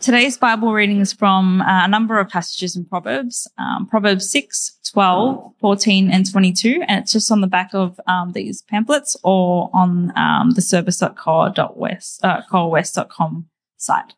Today's 0.00 0.38
Bible 0.38 0.72
reading 0.72 1.00
is 1.00 1.12
from 1.12 1.60
uh, 1.60 1.84
a 1.84 1.88
number 1.88 2.20
of 2.20 2.28
passages 2.28 2.76
in 2.76 2.84
Proverbs, 2.84 3.50
um, 3.58 3.84
Proverbs 3.84 4.30
6, 4.30 4.78
12, 4.92 5.54
14, 5.58 6.10
and 6.12 6.30
22. 6.30 6.84
And 6.86 7.02
it's 7.02 7.12
just 7.12 7.32
on 7.32 7.40
the 7.40 7.48
back 7.48 7.70
of 7.74 7.98
um, 8.06 8.30
these 8.30 8.62
pamphlets 8.62 9.16
or 9.24 9.70
on 9.74 10.12
um, 10.16 10.50
the 10.50 10.62
service.core.west, 10.62 12.24
uh, 12.24 12.42
site. 13.76 14.14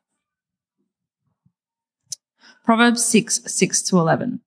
Proverbs 2.63 3.03
6, 3.03 3.41
6 3.47 3.83
to 3.85 3.99
11. 3.99 4.41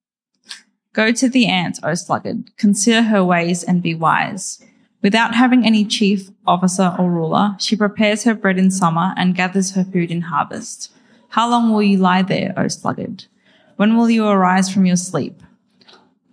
Go 0.94 1.12
to 1.12 1.28
the 1.28 1.48
ant, 1.48 1.80
O 1.82 1.96
sluggard, 1.96 2.56
consider 2.58 3.02
her 3.02 3.26
ways 3.26 3.64
and 3.64 3.82
be 3.82 3.96
wise. 3.96 4.64
Without 5.02 5.34
having 5.34 5.66
any 5.66 5.84
chief, 5.84 6.30
officer, 6.46 6.96
or 7.00 7.10
ruler, 7.10 7.56
she 7.58 7.76
prepares 7.76 8.24
her 8.24 8.36
bread 8.36 8.60
in 8.60 8.70
summer 8.70 9.16
and 9.18 9.36
gathers 9.36 9.72
her 9.72 9.84
food 9.84 10.12
in 10.12 10.22
harvest. 10.22 10.92
How 11.34 11.50
long 11.50 11.72
will 11.72 11.82
you 11.82 11.98
lie 11.98 12.22
there, 12.22 12.54
O 12.56 12.68
sluggard? 12.68 13.26
When 13.78 13.98
will 13.98 14.08
you 14.08 14.28
arise 14.28 14.72
from 14.72 14.86
your 14.86 14.96
sleep? 14.96 15.42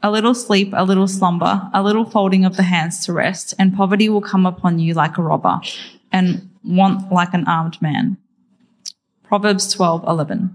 A 0.03 0.11
little 0.11 0.35
sleep, 0.35 0.75
a 0.77 0.85
little 0.85 1.09
slumber, 1.09 1.71
a 1.73 1.83
little 1.83 2.05
folding 2.05 2.45
of 2.45 2.59
the 2.59 2.65
hands 2.65 3.07
to 3.07 3.15
rest, 3.15 3.55
and 3.59 3.75
poverty 3.75 4.11
will 4.11 4.21
come 4.21 4.45
upon 4.45 4.79
you 4.79 4.93
like 4.93 5.17
a 5.17 5.23
robber, 5.23 5.59
and 6.13 6.51
want 6.63 7.11
like 7.11 7.33
an 7.33 7.47
armed 7.47 7.81
man. 7.81 8.19
Proverbs 9.23 9.75
12:11. 9.75 10.55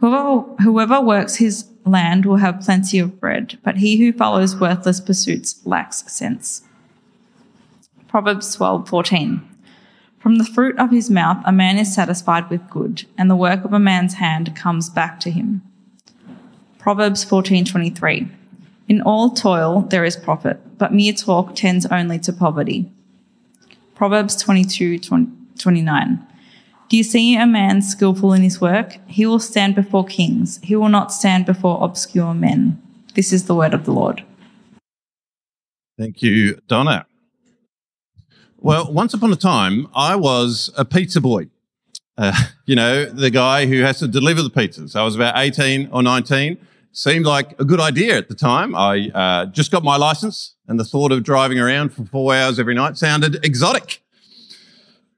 Whoever, 0.00 0.42
whoever 0.60 1.00
works 1.00 1.36
his 1.36 1.64
land 1.86 2.26
will 2.26 2.36
have 2.36 2.60
plenty 2.60 2.98
of 2.98 3.18
bread, 3.18 3.58
but 3.64 3.78
he 3.78 3.96
who 3.96 4.12
follows 4.12 4.60
worthless 4.60 5.00
pursuits 5.00 5.62
lacks 5.64 6.04
sense. 6.12 6.60
Proverbs 8.06 8.54
12:14. 8.54 9.40
From 10.26 10.38
the 10.38 10.44
fruit 10.44 10.76
of 10.76 10.90
his 10.90 11.08
mouth, 11.08 11.40
a 11.44 11.52
man 11.52 11.78
is 11.78 11.94
satisfied 11.94 12.50
with 12.50 12.68
good, 12.68 13.04
and 13.16 13.30
the 13.30 13.36
work 13.36 13.64
of 13.64 13.72
a 13.72 13.78
man's 13.78 14.14
hand 14.14 14.56
comes 14.56 14.90
back 14.90 15.20
to 15.20 15.30
him. 15.30 15.62
Proverbs 16.78 17.24
14:23. 17.24 18.28
In 18.88 19.00
all 19.02 19.30
toil 19.30 19.82
there 19.82 20.04
is 20.04 20.16
profit, 20.16 20.58
but 20.78 20.92
mere 20.92 21.12
talk 21.12 21.54
tends 21.54 21.86
only 21.86 22.18
to 22.18 22.32
poverty. 22.32 22.90
Proverbs 23.94 24.34
22:29. 24.42 26.18
Do 26.88 26.96
you 26.96 27.04
see 27.04 27.36
a 27.36 27.46
man 27.46 27.80
skillful 27.80 28.32
in 28.32 28.42
his 28.42 28.60
work? 28.60 28.98
He 29.06 29.26
will 29.26 29.38
stand 29.38 29.76
before 29.76 30.04
kings. 30.04 30.58
He 30.60 30.74
will 30.74 30.88
not 30.88 31.12
stand 31.12 31.46
before 31.46 31.84
obscure 31.84 32.34
men. 32.34 32.82
This 33.14 33.32
is 33.32 33.44
the 33.44 33.54
word 33.54 33.74
of 33.74 33.84
the 33.84 33.92
Lord. 33.92 34.24
Thank 35.96 36.20
you, 36.20 36.60
Donna. 36.66 37.06
Well, 38.66 38.92
once 38.92 39.14
upon 39.14 39.32
a 39.32 39.36
time, 39.36 39.86
I 39.94 40.16
was 40.16 40.72
a 40.76 40.84
pizza 40.84 41.20
boy. 41.20 41.46
Uh, 42.18 42.32
you 42.66 42.74
know, 42.74 43.04
the 43.04 43.30
guy 43.30 43.66
who 43.66 43.82
has 43.82 44.00
to 44.00 44.08
deliver 44.08 44.42
the 44.42 44.50
pizzas. 44.50 44.96
I 44.96 45.04
was 45.04 45.14
about 45.14 45.38
18 45.38 45.90
or 45.92 46.02
19. 46.02 46.58
Seemed 46.90 47.26
like 47.26 47.54
a 47.60 47.64
good 47.64 47.78
idea 47.78 48.16
at 48.16 48.28
the 48.28 48.34
time. 48.34 48.74
I 48.74 49.10
uh, 49.14 49.46
just 49.46 49.70
got 49.70 49.84
my 49.84 49.96
license 49.96 50.56
and 50.66 50.80
the 50.80 50.84
thought 50.84 51.12
of 51.12 51.22
driving 51.22 51.60
around 51.60 51.90
for 51.90 52.06
four 52.06 52.34
hours 52.34 52.58
every 52.58 52.74
night 52.74 52.96
sounded 52.96 53.44
exotic. 53.44 54.02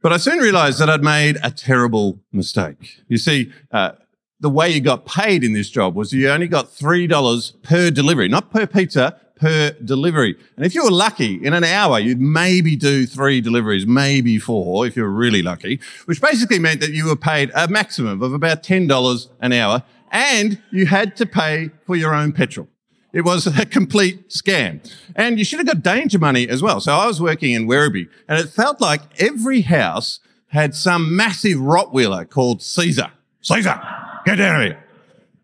But 0.02 0.12
I 0.12 0.18
soon 0.18 0.40
realized 0.40 0.78
that 0.80 0.90
I'd 0.90 1.02
made 1.02 1.38
a 1.42 1.50
terrible 1.50 2.20
mistake. 2.30 2.98
You 3.08 3.16
see, 3.16 3.50
uh, 3.72 3.92
the 4.40 4.50
way 4.50 4.68
you 4.68 4.83
got 4.83 5.06
paid 5.06 5.42
in 5.42 5.55
this 5.55 5.70
job 5.70 5.94
was 5.94 6.12
you 6.12 6.28
only 6.28 6.48
got 6.48 6.66
$3 6.66 7.62
per 7.62 7.90
delivery, 7.90 8.28
not 8.28 8.50
per 8.50 8.67
pizza, 8.67 9.18
per 9.38 9.72
delivery. 9.84 10.36
And 10.56 10.66
if 10.66 10.74
you 10.74 10.84
were 10.84 10.90
lucky, 10.90 11.44
in 11.44 11.52
an 11.54 11.64
hour, 11.64 11.98
you'd 11.98 12.20
maybe 12.20 12.76
do 12.76 13.06
three 13.06 13.40
deliveries, 13.40 13.86
maybe 13.86 14.38
four, 14.38 14.86
if 14.86 14.96
you 14.96 15.02
were 15.02 15.10
really 15.10 15.42
lucky, 15.42 15.80
which 16.06 16.20
basically 16.20 16.58
meant 16.58 16.80
that 16.80 16.90
you 16.90 17.06
were 17.06 17.16
paid 17.16 17.50
a 17.54 17.68
maximum 17.68 18.22
of 18.22 18.32
about 18.32 18.62
$10 18.62 19.28
an 19.40 19.52
hour 19.52 19.82
and 20.10 20.60
you 20.70 20.86
had 20.86 21.16
to 21.16 21.26
pay 21.26 21.70
for 21.86 21.96
your 21.96 22.14
own 22.14 22.32
petrol. 22.32 22.68
It 23.12 23.22
was 23.22 23.46
a 23.46 23.64
complete 23.64 24.30
scam. 24.30 24.80
And 25.16 25.38
you 25.38 25.44
should 25.44 25.58
have 25.58 25.66
got 25.66 25.82
danger 25.82 26.18
money 26.18 26.48
as 26.48 26.62
well. 26.62 26.80
So 26.80 26.92
I 26.92 27.06
was 27.06 27.20
working 27.20 27.52
in 27.52 27.66
Werribee 27.66 28.08
and 28.28 28.38
it 28.38 28.48
felt 28.48 28.80
like 28.80 29.00
every 29.20 29.62
house 29.62 30.20
had 30.48 30.74
some 30.74 31.14
massive 31.14 31.58
Rottweiler 31.58 32.28
called 32.28 32.62
Caesar. 32.62 33.12
Caesar, 33.42 33.80
get 34.24 34.36
down 34.36 34.62
here. 34.62 34.84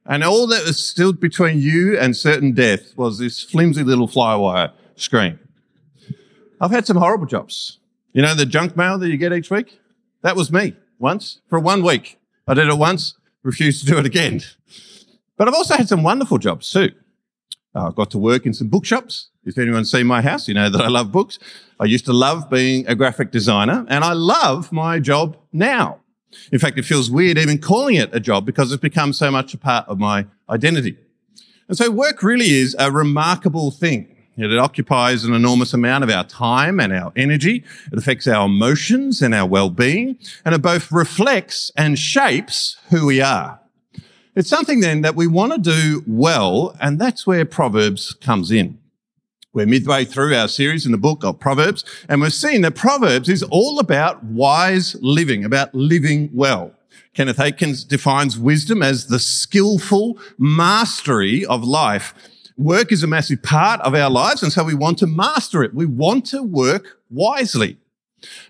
And 0.06 0.22
all 0.22 0.46
that 0.48 0.66
was 0.66 0.82
still 0.82 1.12
between 1.12 1.60
you 1.60 1.98
and 1.98 2.16
certain 2.16 2.52
death 2.52 2.96
was 2.96 3.18
this 3.18 3.42
flimsy 3.42 3.82
little 3.82 4.08
flywire 4.08 4.72
screen. 4.96 5.38
I've 6.60 6.70
had 6.70 6.86
some 6.86 6.98
horrible 6.98 7.26
jobs. 7.26 7.78
You 8.12 8.22
know, 8.22 8.34
the 8.34 8.46
junk 8.46 8.76
mail 8.76 8.98
that 8.98 9.08
you 9.08 9.16
get 9.16 9.32
each 9.32 9.50
week? 9.50 9.80
That 10.22 10.36
was 10.36 10.52
me 10.52 10.76
once 10.98 11.40
for 11.48 11.58
one 11.58 11.82
week. 11.82 12.18
I 12.46 12.54
did 12.54 12.68
it 12.68 12.76
once, 12.76 13.14
refused 13.42 13.80
to 13.80 13.92
do 13.92 13.98
it 13.98 14.06
again. 14.06 14.42
But 15.36 15.48
I've 15.48 15.54
also 15.54 15.76
had 15.76 15.88
some 15.88 16.02
wonderful 16.02 16.38
jobs 16.38 16.70
too. 16.70 16.92
Uh, 17.74 17.88
I 17.88 17.90
got 17.90 18.10
to 18.12 18.18
work 18.18 18.46
in 18.46 18.54
some 18.54 18.68
bookshops. 18.68 19.30
If 19.44 19.58
anyone's 19.58 19.90
seen 19.90 20.06
my 20.06 20.22
house, 20.22 20.46
you 20.46 20.54
know 20.54 20.70
that 20.70 20.80
I 20.80 20.88
love 20.88 21.10
books. 21.10 21.38
I 21.80 21.86
used 21.86 22.06
to 22.06 22.12
love 22.12 22.48
being 22.48 22.86
a 22.86 22.94
graphic 22.94 23.30
designer 23.30 23.84
and 23.88 24.04
I 24.04 24.12
love 24.12 24.70
my 24.70 25.00
job 25.00 25.36
now. 25.52 26.00
In 26.52 26.58
fact, 26.58 26.78
it 26.78 26.84
feels 26.84 27.10
weird 27.10 27.38
even 27.38 27.58
calling 27.58 27.96
it 27.96 28.10
a 28.12 28.20
job 28.20 28.46
because 28.46 28.72
it's 28.72 28.80
become 28.80 29.12
so 29.12 29.30
much 29.30 29.54
a 29.54 29.58
part 29.58 29.88
of 29.88 29.98
my 29.98 30.26
identity. 30.48 30.96
And 31.68 31.76
so 31.76 31.90
work 31.90 32.22
really 32.22 32.50
is 32.50 32.76
a 32.78 32.90
remarkable 32.90 33.70
thing. 33.70 34.08
It 34.36 34.58
occupies 34.58 35.24
an 35.24 35.32
enormous 35.32 35.72
amount 35.72 36.02
of 36.02 36.10
our 36.10 36.24
time 36.24 36.80
and 36.80 36.92
our 36.92 37.12
energy. 37.14 37.62
It 37.92 37.98
affects 37.98 38.26
our 38.26 38.46
emotions 38.46 39.22
and 39.22 39.32
our 39.32 39.46
well-being, 39.46 40.18
and 40.44 40.54
it 40.54 40.62
both 40.62 40.90
reflects 40.90 41.70
and 41.76 41.98
shapes 41.98 42.76
who 42.90 43.06
we 43.06 43.20
are. 43.20 43.60
It's 44.34 44.50
something 44.50 44.80
then 44.80 45.02
that 45.02 45.14
we 45.14 45.28
want 45.28 45.52
to 45.52 45.58
do 45.58 46.02
well, 46.08 46.76
and 46.80 46.98
that's 46.98 47.26
where 47.26 47.44
Proverbs 47.44 48.14
comes 48.14 48.50
in. 48.50 48.78
We're 49.54 49.66
midway 49.66 50.04
through 50.04 50.34
our 50.34 50.48
series 50.48 50.84
in 50.84 50.90
the 50.90 50.98
book 50.98 51.22
of 51.22 51.38
Proverbs, 51.38 51.84
and 52.08 52.20
we've 52.20 52.34
seen 52.34 52.62
that 52.62 52.74
Proverbs 52.74 53.28
is 53.28 53.44
all 53.44 53.78
about 53.78 54.24
wise 54.24 54.96
living, 55.00 55.44
about 55.44 55.72
living 55.72 56.28
well. 56.34 56.72
Kenneth 57.14 57.38
Aikens 57.38 57.84
defines 57.84 58.36
wisdom 58.36 58.82
as 58.82 59.06
the 59.06 59.20
skillful 59.20 60.18
mastery 60.38 61.46
of 61.46 61.62
life. 61.62 62.14
Work 62.58 62.90
is 62.90 63.04
a 63.04 63.06
massive 63.06 63.44
part 63.44 63.80
of 63.82 63.94
our 63.94 64.10
lives, 64.10 64.42
and 64.42 64.52
so 64.52 64.64
we 64.64 64.74
want 64.74 64.98
to 64.98 65.06
master 65.06 65.62
it. 65.62 65.72
We 65.72 65.86
want 65.86 66.26
to 66.26 66.42
work 66.42 66.98
wisely. 67.08 67.76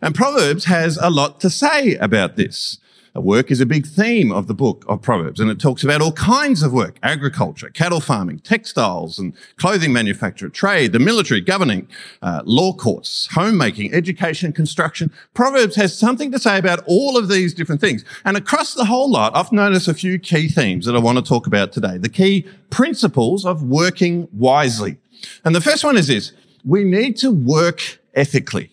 And 0.01 0.15
Proverbs 0.15 0.65
has 0.65 0.97
a 0.97 1.11
lot 1.11 1.39
to 1.43 1.51
say 1.51 1.97
about 1.97 2.37
this. 2.37 2.79
Work 3.21 3.53
is 3.53 3.61
a 3.61 3.67
big 3.67 3.87
theme 3.87 4.33
of 4.33 4.49
the 4.49 4.55
book 4.55 4.85
of 4.89 5.01
Proverbs, 5.01 5.39
and 5.39 5.49
it 5.49 5.61
talks 5.61 5.85
about 5.85 6.03
all 6.03 6.11
kinds 6.13 6.65
of 6.65 6.73
work 6.73 6.99
agriculture, 7.01 7.71
cattle 7.71 8.01
farming, 8.01 8.41
textiles 8.41 9.21
and 9.21 9.35
clothing 9.57 9.93
manufacture, 9.93 10.49
trade, 10.49 10.93
the 10.93 10.99
military, 10.99 11.41
governing, 11.41 11.87
uh, 12.23 12.43
law 12.45 12.73
courts, 12.73 13.29
homemaking, 13.31 13.95
education, 13.95 14.53
construction. 14.53 15.13
Proverbs 15.33 15.77
has 15.77 15.97
something 15.97 16.33
to 16.33 16.41
say 16.41 16.59
about 16.59 16.83
all 16.87 17.17
of 17.17 17.29
these 17.29 17.55
different 17.55 17.81
things. 17.81 18.05
And 18.25 18.37
across 18.37 18.75
the 18.75 18.85
whole 18.85 19.09
lot, 19.09 19.37
I've 19.37 19.53
noticed 19.53 19.87
a 19.87 19.95
few 19.95 20.19
key 20.19 20.49
themes 20.49 20.85
that 20.87 20.97
I 20.97 20.99
want 20.99 21.17
to 21.19 21.23
talk 21.23 21.47
about 21.47 21.71
today. 21.71 21.99
The 21.99 22.09
key 22.09 22.49
principles 22.71 23.47
of 23.47 23.63
working 23.63 24.27
wisely. 24.33 24.97
And 25.45 25.55
the 25.55 25.61
first 25.61 25.85
one 25.85 25.97
is 25.97 26.09
this 26.09 26.33
we 26.65 26.83
need 26.83 27.17
to 27.19 27.31
work 27.31 28.01
ethically. 28.15 28.71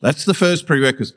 That's 0.00 0.24
the 0.24 0.34
first 0.34 0.64
prerequisite. 0.64 1.16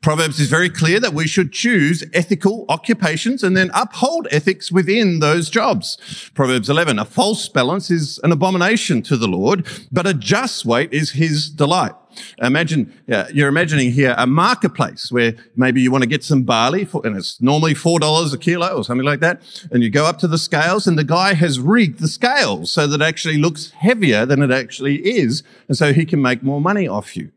Proverbs 0.00 0.40
is 0.40 0.48
very 0.48 0.68
clear 0.68 0.98
that 0.98 1.14
we 1.14 1.28
should 1.28 1.52
choose 1.52 2.02
ethical 2.12 2.64
occupations 2.68 3.44
and 3.44 3.56
then 3.56 3.70
uphold 3.74 4.26
ethics 4.30 4.72
within 4.72 5.20
those 5.20 5.48
jobs. 5.48 6.30
Proverbs 6.34 6.68
11, 6.68 6.98
a 6.98 7.04
false 7.04 7.48
balance 7.48 7.90
is 7.90 8.18
an 8.24 8.32
abomination 8.32 9.02
to 9.02 9.16
the 9.16 9.28
Lord, 9.28 9.66
but 9.92 10.06
a 10.06 10.14
just 10.14 10.64
weight 10.64 10.92
is 10.92 11.12
his 11.12 11.48
delight. 11.48 11.92
Imagine, 12.38 12.92
you're 13.32 13.48
imagining 13.48 13.92
here 13.92 14.16
a 14.18 14.26
marketplace 14.26 15.12
where 15.12 15.36
maybe 15.54 15.80
you 15.80 15.92
want 15.92 16.02
to 16.02 16.08
get 16.08 16.24
some 16.24 16.42
barley 16.42 16.84
for, 16.84 17.00
and 17.06 17.16
it's 17.16 17.40
normally 17.40 17.74
$4 17.74 18.34
a 18.34 18.38
kilo 18.38 18.76
or 18.76 18.82
something 18.82 19.06
like 19.06 19.20
that. 19.20 19.40
And 19.70 19.84
you 19.84 19.90
go 19.90 20.06
up 20.06 20.18
to 20.20 20.26
the 20.26 20.38
scales 20.38 20.88
and 20.88 20.98
the 20.98 21.04
guy 21.04 21.34
has 21.34 21.60
rigged 21.60 22.00
the 22.00 22.08
scales 22.08 22.72
so 22.72 22.88
that 22.88 23.00
it 23.00 23.06
actually 23.06 23.38
looks 23.38 23.70
heavier 23.70 24.26
than 24.26 24.42
it 24.42 24.50
actually 24.50 24.96
is. 24.96 25.44
And 25.68 25.76
so 25.76 25.92
he 25.92 26.04
can 26.04 26.20
make 26.20 26.42
more 26.42 26.60
money 26.60 26.88
off 26.88 27.16
you. 27.16 27.30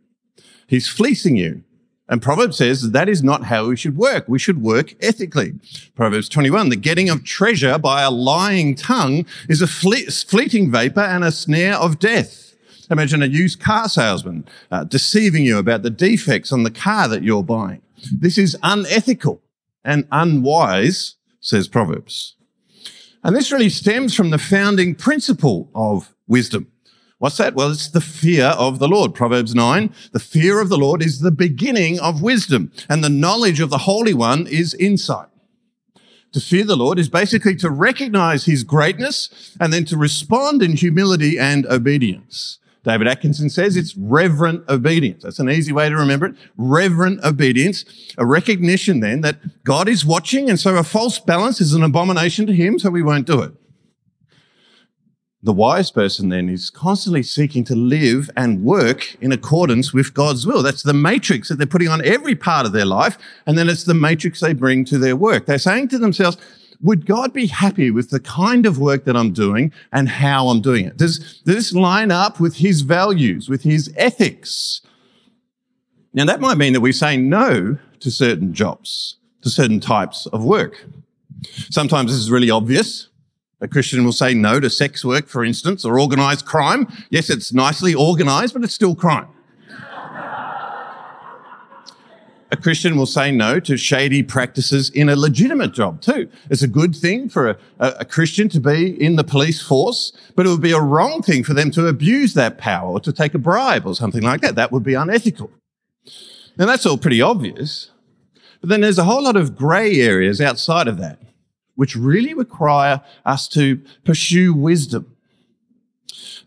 He's 0.66 0.88
fleecing 0.88 1.36
you. 1.36 1.64
And 2.12 2.22
Proverbs 2.22 2.58
says 2.58 2.92
that 2.92 3.08
is 3.08 3.24
not 3.24 3.46
how 3.46 3.68
we 3.68 3.78
should 3.78 3.96
work. 3.96 4.28
We 4.28 4.38
should 4.38 4.62
work 4.62 4.94
ethically. 5.02 5.54
Proverbs 5.96 6.28
21, 6.28 6.68
the 6.68 6.76
getting 6.76 7.10
of 7.10 7.24
treasure 7.24 7.80
by 7.80 8.02
a 8.02 8.12
lying 8.12 8.76
tongue 8.76 9.26
is 9.48 9.62
a 9.62 9.68
fleeting 9.68 10.70
vapor 10.70 11.00
and 11.00 11.24
a 11.24 11.32
snare 11.32 11.76
of 11.76 12.00
death. 12.00 12.54
Imagine 12.90 13.24
a 13.24 13.28
used 13.28 13.62
car 13.62 13.88
salesman 13.88 14.46
uh, 14.70 14.84
deceiving 14.84 15.46
you 15.46 15.58
about 15.58 15.84
the 15.84 15.90
defects 15.90 16.52
on 16.52 16.64
the 16.64 16.70
car 16.70 17.08
that 17.08 17.24
you're 17.24 17.44
buying. 17.44 17.82
This 18.12 18.38
is 18.38 18.58
unethical 18.62 19.42
and 19.86 20.06
unwise, 20.12 21.16
says 21.40 21.70
Proverbs. 21.70 22.36
And 23.24 23.34
this 23.34 23.54
really 23.54 23.70
stems 23.70 24.14
from 24.14 24.32
the 24.32 24.38
founding 24.38 24.96
principle 24.96 25.70
of 25.74 26.14
wisdom. 26.28 26.71
What's 27.22 27.38
that? 27.38 27.54
Well, 27.54 27.70
it's 27.70 27.88
the 27.88 28.02
fear 28.02 28.46
of 28.46 28.80
the 28.80 28.88
Lord. 28.88 29.14
Proverbs 29.14 29.54
9. 29.54 29.94
The 30.12 30.20
fear 30.20 30.60
of 30.60 30.70
the 30.70 30.78
Lord 30.78 31.04
is 31.04 31.20
the 31.20 31.30
beginning 31.30 32.00
of 32.00 32.24
wisdom, 32.24 32.72
and 32.90 33.04
the 33.04 33.12
knowledge 33.12 33.60
of 33.60 33.70
the 33.70 33.78
Holy 33.78 34.12
One 34.12 34.48
is 34.48 34.74
insight. 34.74 35.28
To 36.32 36.40
fear 36.40 36.64
the 36.64 36.76
Lord 36.76 36.98
is 36.98 37.10
basically 37.10 37.56
to 37.58 37.70
recognize 37.70 38.46
his 38.46 38.64
greatness 38.64 39.56
and 39.60 39.72
then 39.72 39.86
to 39.86 39.98
respond 39.98 40.64
in 40.64 40.76
humility 40.76 41.38
and 41.38 41.68
obedience. 41.68 42.58
David 42.84 43.06
Atkinson 43.06 43.52
says 43.52 43.78
it's 43.78 43.96
reverent 43.96 44.68
obedience. 44.68 45.22
That's 45.22 45.38
an 45.38 45.48
easy 45.48 45.72
way 45.72 45.90
to 45.90 45.96
remember 45.96 46.26
it. 46.26 46.36
Reverent 46.58 47.24
obedience, 47.24 47.86
a 48.18 48.26
recognition 48.26 49.00
then 49.00 49.22
that 49.22 49.64
God 49.64 49.88
is 49.88 50.04
watching 50.04 50.50
and 50.50 50.60
so 50.60 50.76
a 50.76 50.84
false 50.84 51.20
balance 51.20 51.62
is 51.62 51.76
an 51.76 51.84
abomination 51.84 52.48
to 52.48 52.54
him, 52.54 52.80
so 52.80 52.90
we 52.90 53.04
won't 53.04 53.28
do 53.28 53.44
it. 53.44 53.54
The 55.44 55.54
wise 55.54 55.90
person 55.90 56.30
then 56.30 56.50
is 56.50 56.70
constantly 56.70 57.24
seeking 57.24 57.64
to 57.64 57.76
live 57.76 58.30
and 58.38 58.64
work 58.64 59.16
in 59.22 59.32
accordance 59.32 59.92
with 59.92 60.14
God's 60.14 60.46
will. 60.46 60.62
That's 60.62 60.84
the 60.84 60.94
matrix 60.94 61.50
that 61.50 61.56
they're 61.56 61.66
putting 61.66 61.88
on 61.88 62.06
every 62.06 62.36
part 62.36 62.68
of 62.68 62.74
their 62.74 62.86
life. 62.86 63.18
And 63.48 63.58
then 63.58 63.68
it's 63.68 63.86
the 63.86 63.96
matrix 63.96 64.40
they 64.40 64.54
bring 64.54 64.86
to 64.86 65.00
their 65.00 65.16
work. 65.16 65.48
They're 65.48 65.58
saying 65.58 65.88
to 65.90 65.98
themselves, 65.98 66.38
would 66.82 67.08
God 67.08 67.34
be 67.34 67.48
happy 67.48 67.90
with 67.90 68.12
the 68.12 68.20
kind 68.20 68.68
of 68.68 68.78
work 68.78 69.06
that 69.06 69.16
I'm 69.16 69.34
doing 69.34 69.72
and 69.92 70.10
how 70.10 70.48
I'm 70.48 70.62
doing 70.62 70.86
it? 70.86 70.98
Does, 70.98 71.18
does 71.18 71.42
this 71.44 71.74
line 71.74 72.12
up 72.12 72.40
with 72.40 72.58
his 72.58 72.82
values, 72.82 73.50
with 73.50 73.64
his 73.64 73.92
ethics? 73.98 74.82
Now 76.14 76.26
that 76.26 76.40
might 76.42 76.58
mean 76.58 76.74
that 76.74 76.82
we 76.82 76.92
say 76.92 77.18
no 77.18 77.78
to 78.00 78.12
certain 78.12 78.54
jobs, 78.54 79.18
to 79.42 79.50
certain 79.50 79.80
types 79.80 80.28
of 80.28 80.44
work. 80.44 80.86
Sometimes 81.70 82.12
this 82.12 82.20
is 82.20 82.30
really 82.30 82.52
obvious. 82.52 83.08
A 83.62 83.68
Christian 83.68 84.04
will 84.04 84.12
say 84.12 84.34
no 84.34 84.60
to 84.60 84.70
sex 84.70 85.06
work, 85.06 85.28
for 85.28 85.46
instance, 85.46 85.86
or 85.86 86.00
organized 86.00 86.46
crime. 86.46 86.88
Yes, 87.12 87.30
it's 87.30 87.54
nicely 87.54 87.94
organized, 87.94 88.54
but 88.54 88.64
it's 88.64 88.74
still 88.74 88.96
crime. 88.96 89.28
a 92.52 92.58
Christian 92.58 92.98
will 92.98 93.06
say 93.06 93.32
no 93.32 93.60
to 93.62 93.78
shady 93.78 94.24
practices 94.24 94.90
in 94.90 95.10
a 95.10 95.16
legitimate 95.16 95.74
job 95.74 96.02
too. 96.02 96.28
It's 96.50 96.64
a 96.64 96.68
good 96.68 96.96
thing 96.96 97.30
for 97.30 97.50
a, 97.50 97.58
a, 97.80 98.04
Christian 98.04 98.50
to 98.50 98.60
be 98.60 99.02
in 99.02 99.16
the 99.16 99.24
police 99.24 99.62
force, 99.62 100.12
but 100.36 100.46
it 100.46 100.50
would 100.50 100.62
be 100.62 100.74
a 100.74 100.82
wrong 100.82 101.22
thing 101.22 101.44
for 101.44 101.54
them 101.54 101.72
to 101.72 101.88
abuse 101.88 102.34
that 102.34 102.58
power 102.58 102.92
or 102.92 103.00
to 103.00 103.14
take 103.14 103.34
a 103.34 103.40
bribe 103.40 103.86
or 103.86 103.96
something 103.96 104.24
like 104.24 104.42
that. 104.42 104.56
That 104.56 104.72
would 104.72 104.84
be 104.84 104.96
unethical. 104.96 105.50
Now 106.58 106.66
that's 106.66 106.86
all 106.86 106.98
pretty 106.98 107.22
obvious. 107.22 107.92
But 108.60 108.70
then 108.70 108.82
there's 108.82 109.00
a 109.00 109.06
whole 109.06 109.24
lot 109.24 109.38
of 109.38 109.56
grey 109.56 110.02
areas 110.02 110.42
outside 110.42 110.88
of 110.88 110.98
that 110.98 111.20
which 111.76 111.96
really 111.96 112.34
require 112.34 113.02
us 113.26 113.48
to 113.50 113.82
pursue 114.04 114.54
wisdom. 114.54 115.16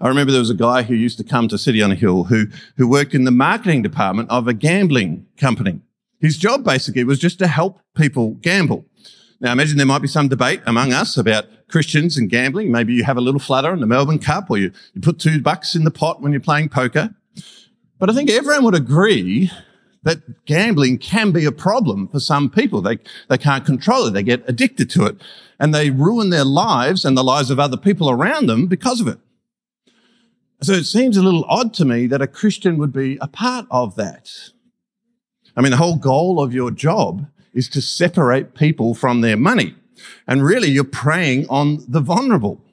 I 0.00 0.08
remember 0.08 0.32
there 0.32 0.40
was 0.40 0.50
a 0.50 0.54
guy 0.54 0.82
who 0.82 0.94
used 0.94 1.18
to 1.18 1.24
come 1.24 1.48
to 1.48 1.58
City 1.58 1.80
on 1.82 1.92
a 1.92 1.94
Hill 1.94 2.24
who, 2.24 2.46
who 2.76 2.88
worked 2.88 3.14
in 3.14 3.24
the 3.24 3.30
marketing 3.30 3.82
department 3.82 4.30
of 4.30 4.48
a 4.48 4.54
gambling 4.54 5.26
company. 5.36 5.80
His 6.20 6.36
job 6.36 6.64
basically 6.64 7.04
was 7.04 7.18
just 7.18 7.38
to 7.38 7.46
help 7.46 7.80
people 7.94 8.32
gamble. 8.34 8.84
Now 9.40 9.52
imagine 9.52 9.76
there 9.76 9.86
might 9.86 10.02
be 10.02 10.08
some 10.08 10.28
debate 10.28 10.62
among 10.66 10.92
us 10.92 11.16
about 11.16 11.46
Christians 11.68 12.16
and 12.16 12.30
gambling. 12.30 12.70
Maybe 12.70 12.94
you 12.94 13.04
have 13.04 13.16
a 13.16 13.20
little 13.20 13.40
flutter 13.40 13.72
in 13.72 13.80
the 13.80 13.86
Melbourne 13.86 14.18
Cup 14.18 14.50
or 14.50 14.58
you, 14.58 14.72
you 14.94 15.00
put 15.00 15.18
two 15.18 15.40
bucks 15.40 15.74
in 15.74 15.84
the 15.84 15.90
pot 15.90 16.22
when 16.22 16.32
you're 16.32 16.40
playing 16.40 16.68
poker. 16.70 17.14
But 17.98 18.10
I 18.10 18.14
think 18.14 18.30
everyone 18.30 18.64
would 18.64 18.74
agree 18.74 19.50
that 20.04 20.44
gambling 20.46 20.98
can 20.98 21.32
be 21.32 21.44
a 21.44 21.52
problem 21.52 22.08
for 22.08 22.20
some 22.20 22.48
people. 22.48 22.80
They, 22.80 22.98
they 23.28 23.38
can't 23.38 23.66
control 23.66 24.06
it. 24.06 24.12
They 24.12 24.22
get 24.22 24.44
addicted 24.48 24.88
to 24.90 25.06
it 25.06 25.16
and 25.58 25.74
they 25.74 25.90
ruin 25.90 26.30
their 26.30 26.44
lives 26.44 27.04
and 27.04 27.16
the 27.16 27.24
lives 27.24 27.50
of 27.50 27.58
other 27.58 27.76
people 27.76 28.10
around 28.10 28.46
them 28.46 28.66
because 28.66 29.00
of 29.00 29.08
it. 29.08 29.18
So 30.60 30.72
it 30.72 30.84
seems 30.84 31.16
a 31.16 31.22
little 31.22 31.44
odd 31.48 31.74
to 31.74 31.84
me 31.84 32.06
that 32.06 32.22
a 32.22 32.26
Christian 32.26 32.78
would 32.78 32.92
be 32.92 33.18
a 33.20 33.28
part 33.28 33.66
of 33.70 33.96
that. 33.96 34.30
I 35.56 35.60
mean, 35.60 35.70
the 35.70 35.76
whole 35.76 35.96
goal 35.96 36.42
of 36.42 36.54
your 36.54 36.70
job 36.70 37.26
is 37.52 37.68
to 37.70 37.82
separate 37.82 38.54
people 38.54 38.94
from 38.94 39.20
their 39.20 39.36
money. 39.36 39.74
And 40.26 40.44
really, 40.44 40.68
you're 40.68 40.84
preying 40.84 41.46
on 41.48 41.84
the 41.86 42.00
vulnerable. 42.00 42.63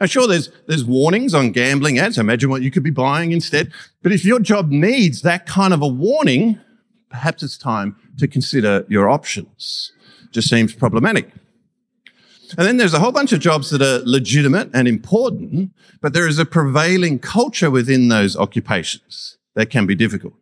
And 0.00 0.10
sure, 0.10 0.26
there's, 0.26 0.50
there's 0.66 0.84
warnings 0.84 1.34
on 1.34 1.52
gambling 1.52 1.98
ads. 1.98 2.18
Imagine 2.18 2.50
what 2.50 2.62
you 2.62 2.70
could 2.70 2.82
be 2.82 2.90
buying 2.90 3.32
instead. 3.32 3.72
But 4.02 4.12
if 4.12 4.24
your 4.24 4.40
job 4.40 4.70
needs 4.70 5.22
that 5.22 5.46
kind 5.46 5.74
of 5.74 5.82
a 5.82 5.88
warning, 5.88 6.58
perhaps 7.10 7.42
it's 7.42 7.58
time 7.58 7.96
to 8.18 8.26
consider 8.26 8.84
your 8.88 9.08
options. 9.08 9.92
Just 10.30 10.48
seems 10.48 10.74
problematic. 10.74 11.30
And 12.56 12.66
then 12.66 12.76
there's 12.76 12.94
a 12.94 13.00
whole 13.00 13.12
bunch 13.12 13.32
of 13.32 13.40
jobs 13.40 13.70
that 13.70 13.82
are 13.82 14.02
legitimate 14.04 14.70
and 14.72 14.86
important, 14.86 15.72
but 16.00 16.12
there 16.12 16.28
is 16.28 16.38
a 16.38 16.44
prevailing 16.44 17.18
culture 17.18 17.70
within 17.70 18.08
those 18.08 18.36
occupations 18.36 19.36
that 19.54 19.70
can 19.70 19.86
be 19.86 19.94
difficult. 19.94 20.34